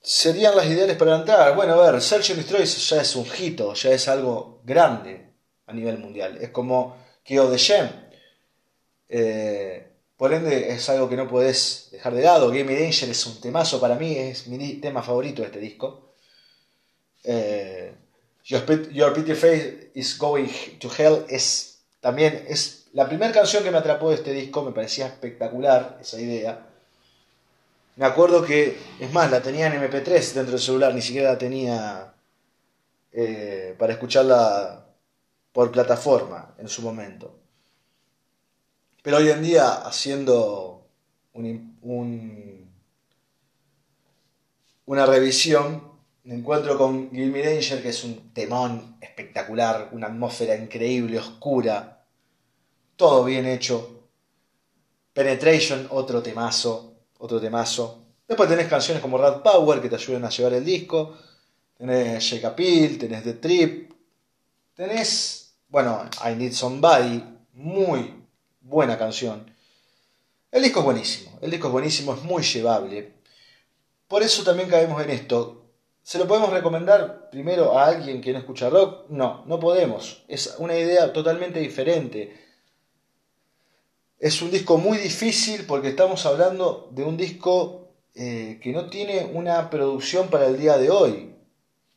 serían 0.00 0.56
las 0.56 0.66
ideales 0.66 0.96
para 0.96 1.16
entrar? 1.16 1.54
Bueno, 1.54 1.74
a 1.74 1.92
ver, 1.92 1.94
and 1.94 2.02
Destroy 2.02 2.64
ya 2.64 3.02
es 3.02 3.14
un 3.14 3.26
hito, 3.38 3.74
ya 3.74 3.90
es 3.90 4.08
algo 4.08 4.62
grande 4.64 5.32
a 5.66 5.74
nivel 5.74 5.98
mundial. 5.98 6.38
Es 6.40 6.48
como 6.48 6.96
Kyo 7.22 7.50
de 7.50 7.58
Shem. 7.58 7.88
Eh, 9.10 9.86
por 10.16 10.32
ende, 10.32 10.70
es 10.72 10.88
algo 10.88 11.10
que 11.10 11.16
no 11.16 11.28
podés 11.28 11.88
dejar 11.92 12.14
de 12.14 12.22
lado. 12.22 12.48
Game 12.48 12.74
Danger 12.74 13.10
es 13.10 13.26
un 13.26 13.38
temazo 13.38 13.78
para 13.78 13.96
mí, 13.96 14.16
es 14.16 14.46
mi 14.46 14.74
tema 14.80 15.02
favorito 15.02 15.42
de 15.42 15.48
este 15.48 15.60
disco. 15.60 16.14
Eh, 17.22 17.92
Your, 18.44 18.64
Pretty 18.64 19.34
Face 19.34 19.90
is 19.94 20.16
Going 20.16 20.48
to 20.78 20.88
Hell 20.96 21.26
es 21.28 21.82
también 22.00 22.46
es 22.48 22.86
la 22.92 23.08
primera 23.08 23.32
canción 23.32 23.62
que 23.62 23.70
me 23.70 23.78
atrapó 23.78 24.08
de 24.08 24.14
este 24.14 24.32
disco, 24.32 24.62
me 24.62 24.72
parecía 24.72 25.06
espectacular 25.06 25.98
esa 26.00 26.18
idea. 26.18 26.75
Me 27.96 28.04
acuerdo 28.04 28.44
que, 28.44 28.78
es 29.00 29.12
más, 29.12 29.30
la 29.30 29.40
tenía 29.40 29.66
en 29.68 29.80
MP3 29.80 30.34
dentro 30.34 30.52
del 30.52 30.60
celular, 30.60 30.94
ni 30.94 31.00
siquiera 31.00 31.32
la 31.32 31.38
tenía 31.38 32.14
eh, 33.10 33.74
para 33.78 33.94
escucharla 33.94 34.86
por 35.50 35.72
plataforma 35.72 36.54
en 36.58 36.68
su 36.68 36.82
momento. 36.82 37.40
Pero 39.02 39.16
hoy 39.16 39.30
en 39.30 39.42
día, 39.42 39.86
haciendo 39.86 40.86
una 44.84 45.06
revisión, 45.06 45.90
me 46.24 46.34
encuentro 46.34 46.76
con 46.76 47.10
Gilmy 47.10 47.40
Danger, 47.40 47.82
que 47.82 47.88
es 47.88 48.04
un 48.04 48.34
temón 48.34 48.98
espectacular, 49.00 49.88
una 49.92 50.08
atmósfera 50.08 50.54
increíble, 50.54 51.18
oscura, 51.18 52.04
todo 52.96 53.24
bien 53.24 53.46
hecho. 53.46 54.08
Penetration, 55.14 55.86
otro 55.90 56.22
temazo, 56.22 56.95
otro 57.18 57.40
temazo. 57.40 58.02
Después 58.26 58.48
tenés 58.48 58.66
canciones 58.66 59.02
como 59.02 59.18
Rad 59.18 59.42
Power 59.42 59.80
que 59.80 59.88
te 59.88 59.96
ayudan 59.96 60.24
a 60.24 60.30
llevar 60.30 60.54
el 60.54 60.64
disco. 60.64 61.16
Tenés 61.78 62.22
Shake 62.22 62.44
a 62.44 62.56
tenés 62.56 63.22
The 63.22 63.34
Trip. 63.34 63.92
Tenés, 64.74 65.54
bueno, 65.68 66.08
I 66.24 66.34
Need 66.34 66.52
Somebody, 66.52 67.22
muy, 67.54 68.14
buena 68.60 68.98
canción. 68.98 69.50
El 70.50 70.62
disco 70.62 70.80
es 70.80 70.84
buenísimo, 70.84 71.38
el 71.40 71.50
disco 71.50 71.68
es 71.68 71.72
buenísimo, 71.72 72.14
es 72.14 72.22
muy 72.22 72.42
llevable. 72.42 73.14
Por 74.08 74.22
eso 74.22 74.42
también 74.44 74.68
caemos 74.68 75.02
en 75.02 75.10
esto. 75.10 75.66
¿Se 76.02 76.18
lo 76.18 76.28
podemos 76.28 76.50
recomendar 76.50 77.30
primero 77.30 77.78
a 77.78 77.86
alguien 77.86 78.20
que 78.20 78.32
no 78.32 78.38
escucha 78.38 78.70
rock? 78.70 79.06
No, 79.08 79.44
no 79.46 79.58
podemos. 79.58 80.24
Es 80.28 80.54
una 80.58 80.76
idea 80.76 81.12
totalmente 81.12 81.58
diferente. 81.58 82.45
Es 84.18 84.42
un 84.42 84.50
disco 84.50 84.78
muy 84.78 84.98
difícil 84.98 85.64
porque 85.66 85.88
estamos 85.88 86.24
hablando 86.26 86.88
de 86.92 87.04
un 87.04 87.16
disco 87.16 87.88
eh, 88.14 88.58
que 88.62 88.72
no 88.72 88.88
tiene 88.88 89.30
una 89.32 89.68
producción 89.68 90.28
para 90.28 90.46
el 90.46 90.58
día 90.58 90.78
de 90.78 90.90
hoy. 90.90 91.34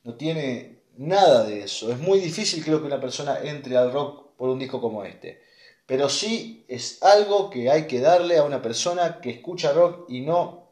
No 0.03 0.15
tiene 0.15 0.79
nada 0.97 1.43
de 1.43 1.63
eso. 1.63 1.91
Es 1.91 1.99
muy 1.99 2.19
difícil 2.19 2.63
creo 2.63 2.81
que 2.81 2.87
una 2.87 2.99
persona 2.99 3.39
entre 3.43 3.77
al 3.77 3.91
rock 3.91 4.35
por 4.37 4.49
un 4.49 4.59
disco 4.59 4.81
como 4.81 5.03
este 5.03 5.49
pero 5.89 6.07
sí 6.07 6.63
es 6.67 7.01
algo 7.01 7.49
que 7.49 7.71
hay 7.71 7.87
que 7.87 7.99
darle 7.99 8.37
a 8.37 8.43
una 8.43 8.61
persona 8.61 9.19
que 9.21 9.31
escucha 9.31 9.73
rock 9.73 10.05
y 10.07 10.21
no 10.21 10.69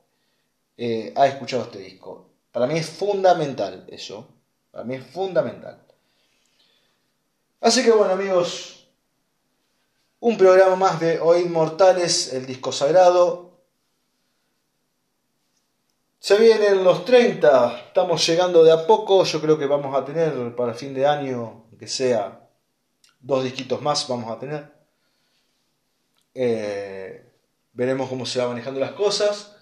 eh, 0.77 1.11
ha 1.15 1.25
escuchado 1.25 1.63
este 1.63 1.79
disco. 1.79 2.29
Para 2.51 2.67
mí 2.67 2.77
es 2.77 2.87
fundamental 2.87 3.87
eso. 3.87 4.27
Para 4.69 4.83
mí 4.83 4.93
es 4.93 5.03
fundamental. 5.03 5.81
Así 7.61 7.83
que 7.83 7.89
bueno 7.89 8.13
amigos, 8.13 8.76
un 10.19 10.37
programa 10.37 10.75
más 10.75 10.99
de 10.99 11.19
Oíd 11.19 11.47
Mortales, 11.47 12.33
el 12.33 12.45
disco 12.45 12.71
sagrado. 12.71 13.61
Se 16.19 16.37
vienen 16.37 16.83
los 16.83 17.05
30, 17.05 17.79
estamos 17.87 18.25
llegando 18.25 18.63
de 18.63 18.71
a 18.71 18.87
poco, 18.87 19.23
yo 19.23 19.39
creo 19.39 19.57
que 19.57 19.67
vamos 19.67 19.95
a 19.95 20.03
tener 20.03 20.55
para 20.55 20.73
fin 20.73 20.93
de 20.93 21.05
año, 21.05 21.65
que 21.79 21.87
sea 21.87 22.49
dos 23.19 23.43
disquitos 23.43 23.81
más, 23.81 24.07
vamos 24.07 24.31
a 24.31 24.39
tener. 24.39 24.73
Eh, 26.33 27.31
veremos 27.73 28.09
cómo 28.09 28.25
se 28.25 28.39
van 28.39 28.49
manejando 28.49 28.79
las 28.79 28.91
cosas. 28.91 29.55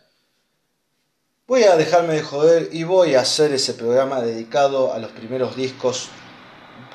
Voy 1.48 1.64
a 1.64 1.76
dejarme 1.76 2.16
de 2.16 2.24
joder 2.24 2.70
y 2.72 2.84
voy 2.84 3.16
a 3.16 3.22
hacer 3.22 3.54
ese 3.54 3.74
programa 3.74 4.22
dedicado 4.22 4.94
a 4.94 5.00
los 5.00 5.12
primeros 5.12 5.56
discos 5.56 6.10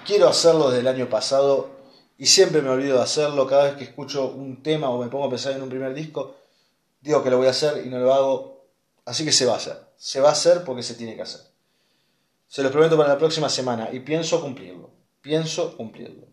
quiero 0.05 0.29
hacerlo 0.29 0.71
desde 0.71 0.81
el 0.81 0.89
año 0.89 1.09
pasado 1.09 1.71
y 2.21 2.27
siempre 2.27 2.61
me 2.61 2.69
olvido 2.69 2.99
de 2.99 3.03
hacerlo. 3.03 3.47
Cada 3.47 3.65
vez 3.65 3.77
que 3.77 3.85
escucho 3.85 4.27
un 4.27 4.63
tema 4.63 4.91
o 4.91 5.03
me 5.03 5.09
pongo 5.09 5.25
a 5.25 5.31
pensar 5.31 5.55
en 5.55 5.63
un 5.63 5.71
primer 5.71 5.95
disco, 5.95 6.37
digo 7.01 7.25
que 7.25 7.31
lo 7.31 7.39
voy 7.39 7.47
a 7.47 7.51
hacer 7.51 7.83
y 7.87 7.89
no 7.89 7.99
lo 7.99 8.13
hago. 8.13 8.67
Así 9.07 9.25
que 9.25 9.33
se 9.33 9.47
va 9.47 9.55
a 9.55 9.57
hacer. 9.57 9.79
Se 9.97 10.21
va 10.21 10.29
a 10.29 10.33
hacer 10.33 10.63
porque 10.63 10.83
se 10.83 10.97
tiene 10.97 11.17
que 11.17 11.23
hacer. 11.23 11.41
Se 12.47 12.63
lo 12.63 12.71
prometo 12.71 12.99
para 12.99 13.09
la 13.09 13.19
próxima 13.19 13.49
semana 13.49 13.89
y 13.91 14.01
pienso 14.01 14.39
cumplirlo. 14.43 14.91
Pienso 15.23 15.75
cumplirlo. 15.79 16.27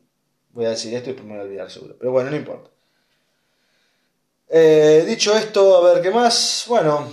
Voy 0.49 0.65
a 0.65 0.71
decir 0.71 0.93
esto 0.93 1.11
y 1.11 1.13
me 1.13 1.35
voy 1.35 1.38
a 1.39 1.43
olvidar 1.43 1.71
seguro. 1.71 1.95
Pero 1.97 2.11
bueno, 2.11 2.31
no 2.31 2.35
importa. 2.35 2.69
Eh, 4.49 5.05
dicho 5.07 5.38
esto, 5.38 5.77
a 5.77 5.93
ver 5.93 6.03
qué 6.03 6.11
más. 6.11 6.65
Bueno, 6.67 7.07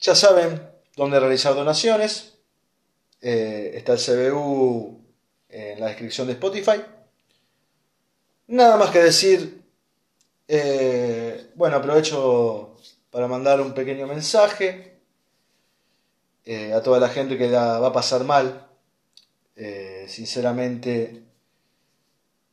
ya 0.00 0.14
saben 0.14 0.70
dónde 0.94 1.18
realizar 1.18 1.56
donaciones. 1.56 2.34
Eh, 3.20 3.72
está 3.74 3.94
el 3.94 3.98
CBU 3.98 5.04
en 5.48 5.80
la 5.80 5.86
descripción 5.86 6.28
de 6.28 6.34
Spotify. 6.34 6.80
Nada 8.50 8.76
más 8.76 8.90
que 8.90 8.98
decir, 8.98 9.62
eh, 10.48 11.52
bueno, 11.54 11.76
aprovecho 11.76 12.76
para 13.12 13.28
mandar 13.28 13.60
un 13.60 13.72
pequeño 13.74 14.08
mensaje 14.08 14.98
eh, 16.44 16.72
a 16.72 16.82
toda 16.82 16.98
la 16.98 17.08
gente 17.10 17.38
que 17.38 17.48
la 17.48 17.78
va 17.78 17.88
a 17.88 17.92
pasar 17.92 18.24
mal. 18.24 18.66
Eh, 19.54 20.06
sinceramente, 20.08 21.22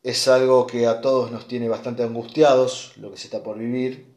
es 0.03 0.27
algo 0.27 0.67
que 0.67 0.85
a 0.85 1.01
todos 1.01 1.31
nos 1.31 1.47
tiene 1.47 1.67
bastante 1.67 2.03
angustiados, 2.03 2.93
lo 2.97 3.09
que 3.09 3.17
se 3.17 3.25
está 3.25 3.41
por 3.41 3.57
vivir. 3.57 4.13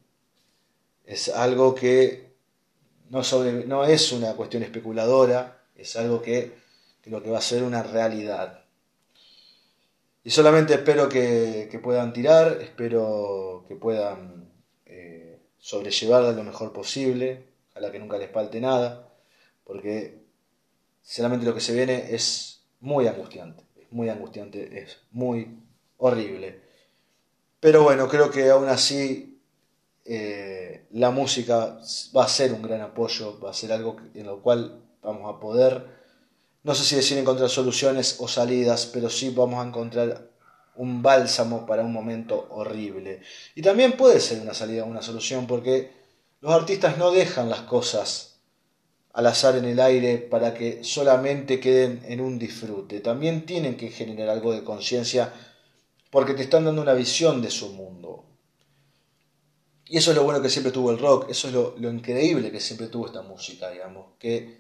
Es 1.06 1.30
algo 1.30 1.74
que 1.74 2.34
no, 3.08 3.84
es 3.86 4.12
una 4.12 4.34
cuestión 4.34 4.62
especuladora, 4.64 5.62
es 5.74 5.96
algo 5.96 6.20
que 6.20 6.52
creo 7.00 7.22
que 7.22 7.30
va 7.30 7.38
a 7.38 7.40
ser 7.40 7.62
una 7.62 7.82
realidad. 7.82 8.59
Y 10.22 10.30
solamente 10.30 10.74
espero 10.74 11.08
que, 11.08 11.80
puedan 11.82 12.12
tirar, 12.12 12.58
espero 12.60 13.64
que 13.66 13.74
puedan 13.74 14.50
eh, 14.84 15.40
sobrellevarla 15.58 16.32
lo 16.32 16.44
mejor 16.44 16.72
posible, 16.72 17.46
ojalá 17.70 17.90
que 17.90 17.98
nunca 17.98 18.18
les 18.18 18.30
falte 18.30 18.60
nada, 18.60 19.08
porque 19.64 20.18
sinceramente 21.02 21.46
lo 21.46 21.54
que 21.54 21.60
se 21.60 21.74
viene 21.74 22.14
es 22.14 22.60
muy 22.80 23.06
angustiante, 23.06 23.64
es 23.80 23.90
muy 23.92 24.10
angustiante, 24.10 24.80
es 24.82 24.98
muy 25.10 25.58
horrible. 25.96 26.60
Pero 27.58 27.82
bueno, 27.82 28.08
creo 28.08 28.30
que 28.30 28.50
aún 28.50 28.68
así 28.68 29.40
eh, 30.04 30.86
la 30.92 31.10
música 31.10 31.78
va 32.16 32.24
a 32.24 32.28
ser 32.28 32.52
un 32.52 32.62
gran 32.62 32.82
apoyo, 32.82 33.40
va 33.40 33.50
a 33.50 33.54
ser 33.54 33.72
algo 33.72 33.96
en 34.14 34.26
lo 34.26 34.42
cual 34.42 34.82
vamos 35.02 35.34
a 35.34 35.40
poder 35.40 35.99
no 36.62 36.74
sé 36.74 36.84
si 36.84 36.96
decir 36.96 37.18
encontrar 37.18 37.48
soluciones 37.48 38.16
o 38.18 38.28
salidas, 38.28 38.86
pero 38.86 39.08
sí 39.08 39.30
vamos 39.30 39.64
a 39.64 39.68
encontrar 39.68 40.30
un 40.76 41.02
bálsamo 41.02 41.66
para 41.66 41.82
un 41.82 41.92
momento 41.92 42.48
horrible. 42.50 43.22
Y 43.54 43.62
también 43.62 43.92
puede 43.92 44.20
ser 44.20 44.40
una 44.40 44.54
salida, 44.54 44.84
una 44.84 45.02
solución, 45.02 45.46
porque 45.46 45.90
los 46.40 46.52
artistas 46.52 46.98
no 46.98 47.11
dejan 47.11 47.48
las 47.48 47.61
cosas 47.62 48.40
al 49.12 49.26
azar 49.26 49.56
en 49.56 49.64
el 49.64 49.80
aire 49.80 50.18
para 50.18 50.54
que 50.54 50.84
solamente 50.84 51.61
queden 51.61 52.02
en 52.06 52.20
un 52.20 52.38
disfrute. 52.38 53.00
También 53.00 53.44
tienen 53.44 53.76
que 53.76 53.90
generar 53.90 54.28
algo 54.28 54.52
de 54.52 54.62
conciencia 54.62 55.32
porque 56.11 56.34
te 56.34 56.42
están 56.42 56.64
dando 56.64 56.82
una 56.82 56.94
visión 56.94 57.42
de 57.42 57.50
su 57.50 57.70
mundo. 57.70 58.24
Y 59.86 59.96
eso 59.96 60.12
es 60.12 60.16
lo 60.16 60.22
bueno 60.22 60.40
que 60.40 60.48
siempre 60.48 60.72
tuvo 60.72 60.92
el 60.92 60.98
rock, 60.98 61.30
eso 61.30 61.48
es 61.48 61.54
lo, 61.54 61.74
lo 61.78 61.90
increíble 61.90 62.52
que 62.52 62.61
siempre 62.61 62.86
tuvo 62.86 63.06
esta 63.06 63.22
música, 63.22 63.70
digamos, 63.70 64.12
que 64.20 64.59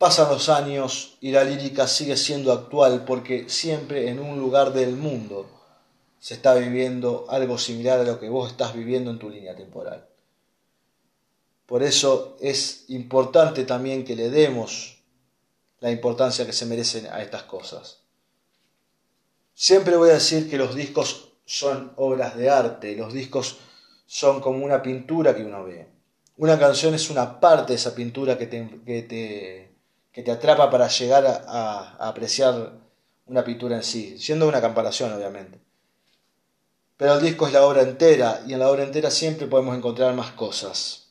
Pasan 0.00 0.30
los 0.30 0.48
años 0.48 1.18
y 1.20 1.30
la 1.30 1.44
lírica 1.44 1.86
sigue 1.86 2.16
siendo 2.16 2.54
actual 2.54 3.04
porque 3.04 3.50
siempre 3.50 4.08
en 4.08 4.18
un 4.18 4.40
lugar 4.40 4.72
del 4.72 4.96
mundo 4.96 5.46
se 6.18 6.32
está 6.32 6.54
viviendo 6.54 7.26
algo 7.28 7.58
similar 7.58 8.00
a 8.00 8.04
lo 8.04 8.18
que 8.18 8.30
vos 8.30 8.50
estás 8.50 8.74
viviendo 8.74 9.10
en 9.10 9.18
tu 9.18 9.28
línea 9.28 9.54
temporal. 9.54 10.08
Por 11.66 11.82
eso 11.82 12.38
es 12.40 12.86
importante 12.88 13.64
también 13.64 14.06
que 14.06 14.16
le 14.16 14.30
demos 14.30 15.02
la 15.80 15.90
importancia 15.90 16.46
que 16.46 16.54
se 16.54 16.64
merecen 16.64 17.06
a 17.08 17.20
estas 17.20 17.42
cosas. 17.42 17.98
Siempre 19.52 19.98
voy 19.98 20.08
a 20.08 20.14
decir 20.14 20.48
que 20.48 20.56
los 20.56 20.74
discos 20.74 21.34
son 21.44 21.92
obras 21.96 22.38
de 22.38 22.48
arte, 22.48 22.96
los 22.96 23.12
discos 23.12 23.58
son 24.06 24.40
como 24.40 24.64
una 24.64 24.80
pintura 24.80 25.36
que 25.36 25.44
uno 25.44 25.62
ve. 25.62 25.88
Una 26.38 26.58
canción 26.58 26.94
es 26.94 27.10
una 27.10 27.38
parte 27.38 27.74
de 27.74 27.76
esa 27.76 27.94
pintura 27.94 28.38
que 28.38 28.46
te, 28.46 28.80
que 28.86 29.02
te 29.02 29.69
que 30.12 30.22
te 30.22 30.30
atrapa 30.30 30.70
para 30.70 30.88
llegar 30.88 31.26
a, 31.26 31.96
apreciar 32.08 32.72
una 33.26 33.44
pintura 33.44 33.76
en 33.76 33.84
sí, 33.84 34.18
siendo 34.18 34.48
una 34.48 34.60
comparación 34.60 35.12
obviamente. 35.12 35.60
Pero 36.96 37.14
el 37.14 37.22
disco 37.22 37.46
es 37.46 37.52
la 37.52 37.64
obra 37.64 37.82
entera 37.82 38.42
y 38.46 38.52
en 38.52 38.58
la 38.58 38.70
obra 38.70 38.82
entera 38.82 39.10
siempre 39.10 39.46
podemos 39.46 39.76
encontrar 39.76 40.12
más 40.14 40.32
cosas. 40.32 41.08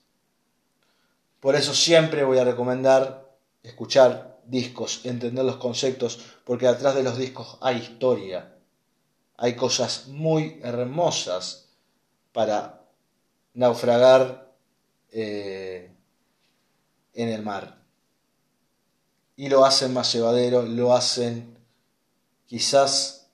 Por 1.40 1.56
eso 1.56 1.74
siempre 1.74 2.24
voy 2.24 2.38
a 2.38 2.44
recomendar 2.44 3.30
escuchar 3.64 4.40
discos, 4.46 5.06
entender 5.06 5.46
los 5.46 5.58
conceptos, 5.58 6.20
porque 6.44 6.68
atrás 6.68 6.96
de 6.96 7.04
los 7.04 7.18
discos 7.18 7.58
hay 7.62 7.78
historia, 7.78 8.56
hay 9.38 9.56
cosas 9.56 10.08
muy 10.08 10.60
hermosas 10.64 11.70
para 12.34 12.82
naufragar 13.54 14.54
eh, 15.12 15.92
en 17.14 17.30
el 17.30 17.42
mar 17.42 17.79
y 19.40 19.48
lo 19.48 19.64
hacen 19.64 19.94
más 19.94 20.12
llevadero, 20.12 20.64
lo 20.64 20.94
hacen 20.94 21.58
quizás 22.46 23.30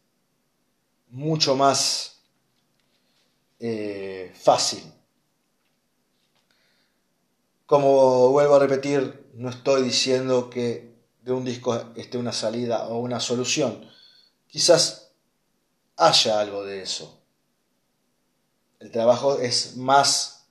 mucho 1.10 1.56
más 1.56 2.20
eh, 3.60 4.32
fácil. 4.40 4.84
Como 7.66 8.30
vuelvo 8.30 8.54
a 8.54 8.60
repetir, 8.60 9.32
no 9.34 9.50
estoy 9.50 9.82
diciendo 9.82 10.52
que 10.52 10.94
de 11.24 11.32
un 11.32 11.44
disco 11.44 11.76
esté 11.96 12.20
una 12.20 12.34
salida 12.34 12.88
o 12.88 13.00
una 13.00 13.20
solución. 13.20 13.90
Quizás 14.48 15.10
haya 15.98 16.40
algo 16.40 16.64
de 16.64 16.84
eso. 16.84 17.20
El 18.78 18.92
trabajo 18.92 19.40
es 19.40 19.76
más 19.76 20.46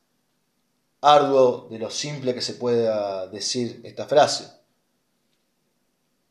arduo 1.00 1.68
de 1.70 1.78
lo 1.78 1.90
simple 1.92 2.34
que 2.34 2.42
se 2.42 2.54
pueda 2.54 3.28
decir 3.28 3.80
esta 3.84 4.06
frase. 4.06 4.63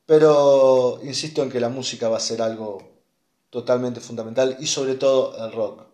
Pero 0.05 0.99
insisto 1.03 1.43
en 1.43 1.49
que 1.49 1.59
la 1.59 1.69
música 1.69 2.09
va 2.09 2.17
a 2.17 2.21
ser 2.21 2.41
algo 2.41 2.93
totalmente 3.49 4.01
fundamental 4.01 4.57
y 4.59 4.67
sobre 4.67 4.95
todo 4.95 5.45
el 5.45 5.51
rock. 5.53 5.85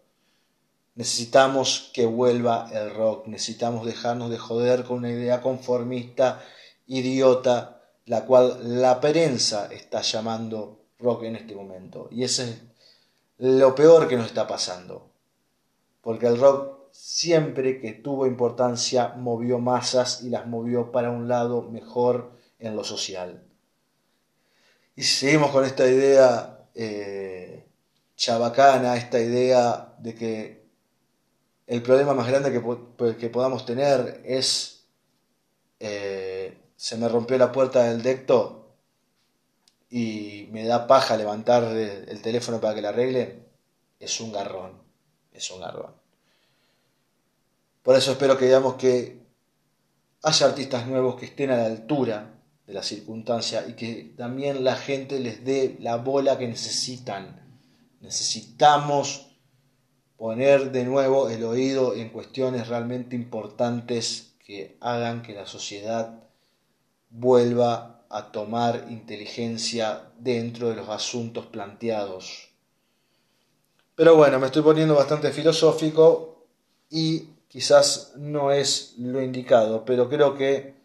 Necesitamos 0.95 1.91
que 1.93 2.05
vuelva 2.05 2.69
el 2.71 2.93
rock, 2.93 3.27
necesitamos 3.27 3.85
dejarnos 3.85 4.29
de 4.29 4.37
joder 4.37 4.83
con 4.83 4.97
una 4.97 5.11
idea 5.11 5.41
conformista, 5.41 6.41
idiota, 6.87 7.81
la 8.05 8.25
cual 8.25 8.81
la 8.81 8.99
prensa 8.99 9.67
está 9.71 10.01
llamando 10.01 10.79
rock 10.97 11.23
en 11.23 11.35
este 11.35 11.55
momento. 11.55 12.07
Y 12.11 12.23
ese 12.23 12.49
es 12.49 12.61
lo 13.37 13.75
peor 13.75 14.07
que 14.07 14.17
nos 14.17 14.25
está 14.25 14.47
pasando. 14.47 15.09
Porque 16.01 16.27
el 16.27 16.39
rock 16.39 16.79
siempre 16.91 17.79
que 17.79 17.93
tuvo 17.93 18.25
importancia 18.25 19.13
movió 19.15 19.59
masas 19.59 20.23
y 20.23 20.29
las 20.29 20.47
movió 20.47 20.91
para 20.91 21.11
un 21.11 21.27
lado 21.27 21.61
mejor 21.61 22.31
en 22.57 22.75
lo 22.75 22.83
social. 22.83 23.48
Y 24.99 25.03
seguimos 25.03 25.51
con 25.51 25.63
esta 25.63 25.87
idea 25.87 26.67
eh, 26.75 27.65
chabacana, 28.17 28.97
esta 28.97 29.17
idea 29.17 29.95
de 29.97 30.13
que 30.13 30.65
el 31.67 31.81
problema 31.81 32.13
más 32.13 32.27
grande 32.27 32.51
que, 32.51 33.15
que 33.15 33.29
podamos 33.29 33.65
tener 33.65 34.21
es 34.25 34.83
eh, 35.79 36.57
se 36.75 36.97
me 36.97 37.07
rompió 37.07 37.37
la 37.37 37.53
puerta 37.53 37.83
del 37.83 38.01
decto 38.01 38.75
y 39.89 40.49
me 40.51 40.65
da 40.65 40.85
paja 40.85 41.15
levantar 41.15 41.63
el 41.63 42.21
teléfono 42.21 42.59
para 42.59 42.75
que 42.75 42.81
la 42.81 42.89
arreglen, 42.89 43.47
es 44.01 44.19
un 44.19 44.33
garrón, 44.33 44.83
es 45.31 45.49
un 45.49 45.61
garrón. 45.61 45.93
Por 47.83 47.95
eso 47.95 48.11
espero 48.11 48.37
que 48.37 48.47
digamos 48.47 48.75
que 48.75 49.17
haya 50.23 50.45
artistas 50.45 50.87
nuevos 50.87 51.15
que 51.15 51.27
estén 51.27 51.51
a 51.51 51.55
la 51.55 51.67
altura 51.67 52.38
de 52.69 52.75
la 52.75 52.83
circunstancia 52.83 53.65
y 53.67 53.73
que 53.73 54.13
también 54.15 54.63
la 54.63 54.75
gente 54.75 55.19
les 55.19 55.43
dé 55.43 55.75
la 55.79 55.95
bola 55.95 56.37
que 56.37 56.47
necesitan. 56.47 57.41
Necesitamos 57.99 59.25
poner 60.17 60.71
de 60.71 60.85
nuevo 60.85 61.29
el 61.29 61.43
oído 61.45 61.95
en 61.95 62.09
cuestiones 62.09 62.67
realmente 62.67 63.15
importantes 63.15 64.35
que 64.45 64.77
hagan 64.81 65.23
que 65.23 65.33
la 65.33 65.47
sociedad 65.47 66.19
vuelva 67.09 68.05
a 68.07 68.31
tomar 68.31 68.85
inteligencia 68.91 70.03
dentro 70.19 70.69
de 70.69 70.75
los 70.75 70.89
asuntos 70.89 71.47
planteados. 71.47 72.49
Pero 73.95 74.15
bueno, 74.15 74.37
me 74.37 74.45
estoy 74.45 74.61
poniendo 74.61 74.93
bastante 74.93 75.31
filosófico 75.31 76.45
y 76.87 77.29
quizás 77.47 78.13
no 78.15 78.51
es 78.51 78.93
lo 78.99 79.23
indicado, 79.23 79.83
pero 79.85 80.07
creo 80.07 80.35
que 80.35 80.78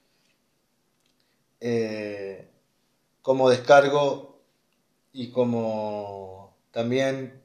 eh, 1.67 2.51
como 3.23 3.49
descargo 3.49 4.39
y 5.15 5.31
como 5.31 6.55
también 6.71 7.41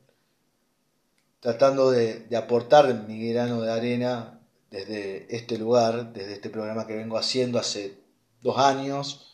tratando 1.39 1.89
de, 1.89 2.27
aportar 2.35 2.93
mi 3.07 3.31
grano 3.31 3.61
de 3.61 3.71
arena 3.71 4.41
desde 4.71 5.33
este 5.33 5.57
lugar, 5.57 6.11
desde 6.11 6.33
este 6.33 6.49
programa 6.49 6.85
que 6.85 6.97
vengo 6.97 7.17
haciendo 7.17 7.59
hace 7.59 7.97
dos 8.41 8.57
años 8.57 9.31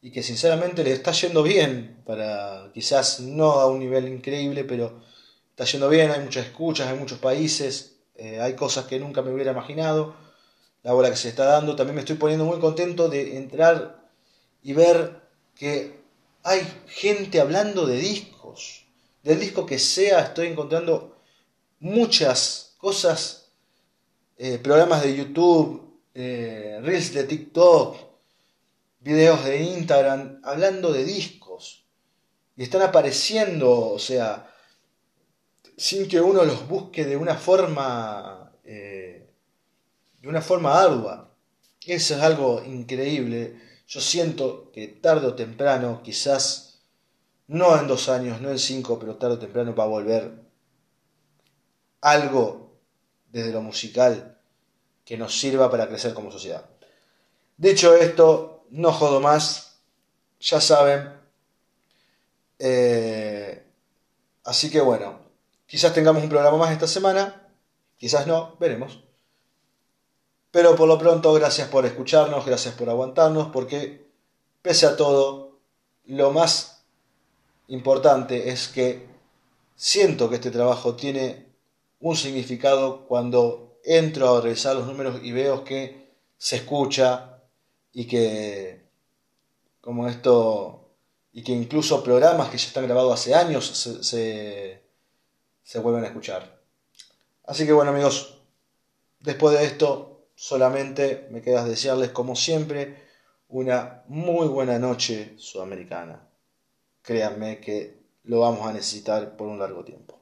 y 0.00 0.12
que 0.12 0.22
sinceramente 0.22 0.84
le 0.84 0.92
está 0.92 1.10
yendo 1.10 1.42
bien, 1.42 2.00
para 2.06 2.70
quizás 2.72 3.18
no 3.18 3.54
a 3.54 3.66
un 3.66 3.80
nivel 3.80 4.06
increíble, 4.06 4.62
pero 4.62 5.02
está 5.50 5.64
yendo 5.64 5.88
bien, 5.88 6.12
hay 6.12 6.20
muchas 6.20 6.46
escuchas, 6.46 6.86
hay 6.86 6.96
muchos 6.96 7.18
países, 7.18 7.96
eh, 8.14 8.40
hay 8.40 8.54
cosas 8.54 8.84
que 8.84 9.00
nunca 9.00 9.22
me 9.22 9.32
hubiera 9.32 9.50
imaginado, 9.50 10.14
la 10.84 10.92
bola 10.92 11.10
que 11.10 11.16
se 11.16 11.30
está 11.30 11.46
dando, 11.46 11.74
también 11.74 11.96
me 11.96 12.02
estoy 12.02 12.14
poniendo 12.14 12.44
muy 12.44 12.60
contento 12.60 13.08
de 13.08 13.36
entrar 13.36 13.99
y 14.62 14.72
ver 14.72 15.20
que 15.54 16.00
hay 16.42 16.66
gente 16.86 17.40
hablando 17.40 17.86
de 17.86 17.96
discos, 17.96 18.86
del 19.22 19.40
disco 19.40 19.66
que 19.66 19.78
sea, 19.78 20.20
estoy 20.20 20.48
encontrando 20.48 21.16
muchas 21.80 22.74
cosas, 22.78 23.50
eh, 24.38 24.58
programas 24.58 25.02
de 25.02 25.16
YouTube, 25.16 26.00
eh, 26.14 26.78
reels 26.82 27.12
de 27.12 27.24
TikTok, 27.24 27.96
videos 29.00 29.44
de 29.44 29.62
Instagram, 29.62 30.40
hablando 30.44 30.92
de 30.92 31.04
discos. 31.04 31.84
Y 32.56 32.62
están 32.62 32.82
apareciendo, 32.82 33.92
o 33.92 33.98
sea, 33.98 34.54
sin 35.76 36.08
que 36.08 36.20
uno 36.20 36.44
los 36.44 36.68
busque 36.68 37.04
de 37.04 37.16
una 37.16 37.34
forma, 37.34 38.52
eh, 38.64 39.30
de 40.20 40.28
una 40.28 40.42
forma 40.42 40.78
ardua. 40.78 41.34
Eso 41.86 42.14
es 42.14 42.20
algo 42.20 42.62
increíble. 42.62 43.69
Yo 43.90 44.00
siento 44.00 44.70
que 44.70 44.86
tarde 44.86 45.26
o 45.26 45.34
temprano, 45.34 46.00
quizás 46.04 46.78
no 47.48 47.76
en 47.76 47.88
dos 47.88 48.08
años, 48.08 48.40
no 48.40 48.48
en 48.48 48.60
cinco, 48.60 49.00
pero 49.00 49.16
tarde 49.16 49.34
o 49.34 49.38
temprano 49.40 49.74
va 49.74 49.82
a 49.82 49.88
volver 49.88 50.30
algo 52.00 52.78
desde 53.32 53.50
lo 53.50 53.62
musical 53.62 54.38
que 55.04 55.18
nos 55.18 55.36
sirva 55.36 55.68
para 55.72 55.88
crecer 55.88 56.14
como 56.14 56.30
sociedad. 56.30 56.70
Dicho 57.56 57.96
esto, 57.96 58.64
no 58.70 58.92
jodo 58.92 59.20
más, 59.20 59.80
ya 60.38 60.60
saben. 60.60 61.12
Eh, 62.60 63.66
así 64.44 64.70
que 64.70 64.80
bueno, 64.80 65.18
quizás 65.66 65.92
tengamos 65.92 66.22
un 66.22 66.28
programa 66.28 66.58
más 66.58 66.70
esta 66.70 66.86
semana, 66.86 67.48
quizás 67.98 68.28
no, 68.28 68.56
veremos. 68.60 69.02
Pero 70.50 70.74
por 70.74 70.88
lo 70.88 70.98
pronto, 70.98 71.32
gracias 71.32 71.68
por 71.68 71.86
escucharnos, 71.86 72.44
gracias 72.44 72.74
por 72.74 72.88
aguantarnos, 72.88 73.48
porque 73.52 74.06
pese 74.62 74.86
a 74.86 74.96
todo, 74.96 75.58
lo 76.06 76.32
más 76.32 76.82
importante 77.68 78.50
es 78.50 78.68
que 78.68 79.06
siento 79.76 80.28
que 80.28 80.36
este 80.36 80.50
trabajo 80.50 80.96
tiene 80.96 81.46
un 82.00 82.16
significado 82.16 83.06
cuando 83.06 83.78
entro 83.84 84.36
a 84.36 84.40
revisar 84.40 84.76
los 84.76 84.86
números 84.86 85.20
y 85.22 85.32
veo 85.32 85.64
que 85.64 86.10
se 86.36 86.56
escucha 86.56 87.38
y 87.92 88.06
que 88.06 88.84
como 89.80 90.08
esto 90.08 90.88
y 91.32 91.42
que 91.44 91.52
incluso 91.52 92.02
programas 92.02 92.50
que 92.50 92.58
ya 92.58 92.66
están 92.66 92.84
grabados 92.84 93.14
hace 93.14 93.34
años 93.34 93.66
se, 93.66 94.82
se, 95.62 95.78
vuelven 95.78 96.04
a 96.04 96.08
escuchar. 96.08 96.60
Así 97.44 97.64
que 97.64 97.72
bueno 97.72 97.92
amigos, 97.92 98.38
después 99.20 99.58
de 99.58 99.64
esto 99.64 100.09
solamente 100.40 101.28
me 101.30 101.42
queda 101.42 101.66
desearles 101.66 102.12
como 102.12 102.34
siempre 102.34 102.96
una 103.48 104.04
muy 104.08 104.48
buena 104.48 104.78
noche 104.78 105.34
sudamericana. 105.36 106.30
Créanme 107.02 107.60
que 107.60 108.06
lo 108.22 108.40
vamos 108.40 108.66
a 108.66 108.72
necesitar 108.72 109.36
por 109.36 109.48
un 109.48 109.58
largo 109.58 109.84
tiempo. 109.84 110.19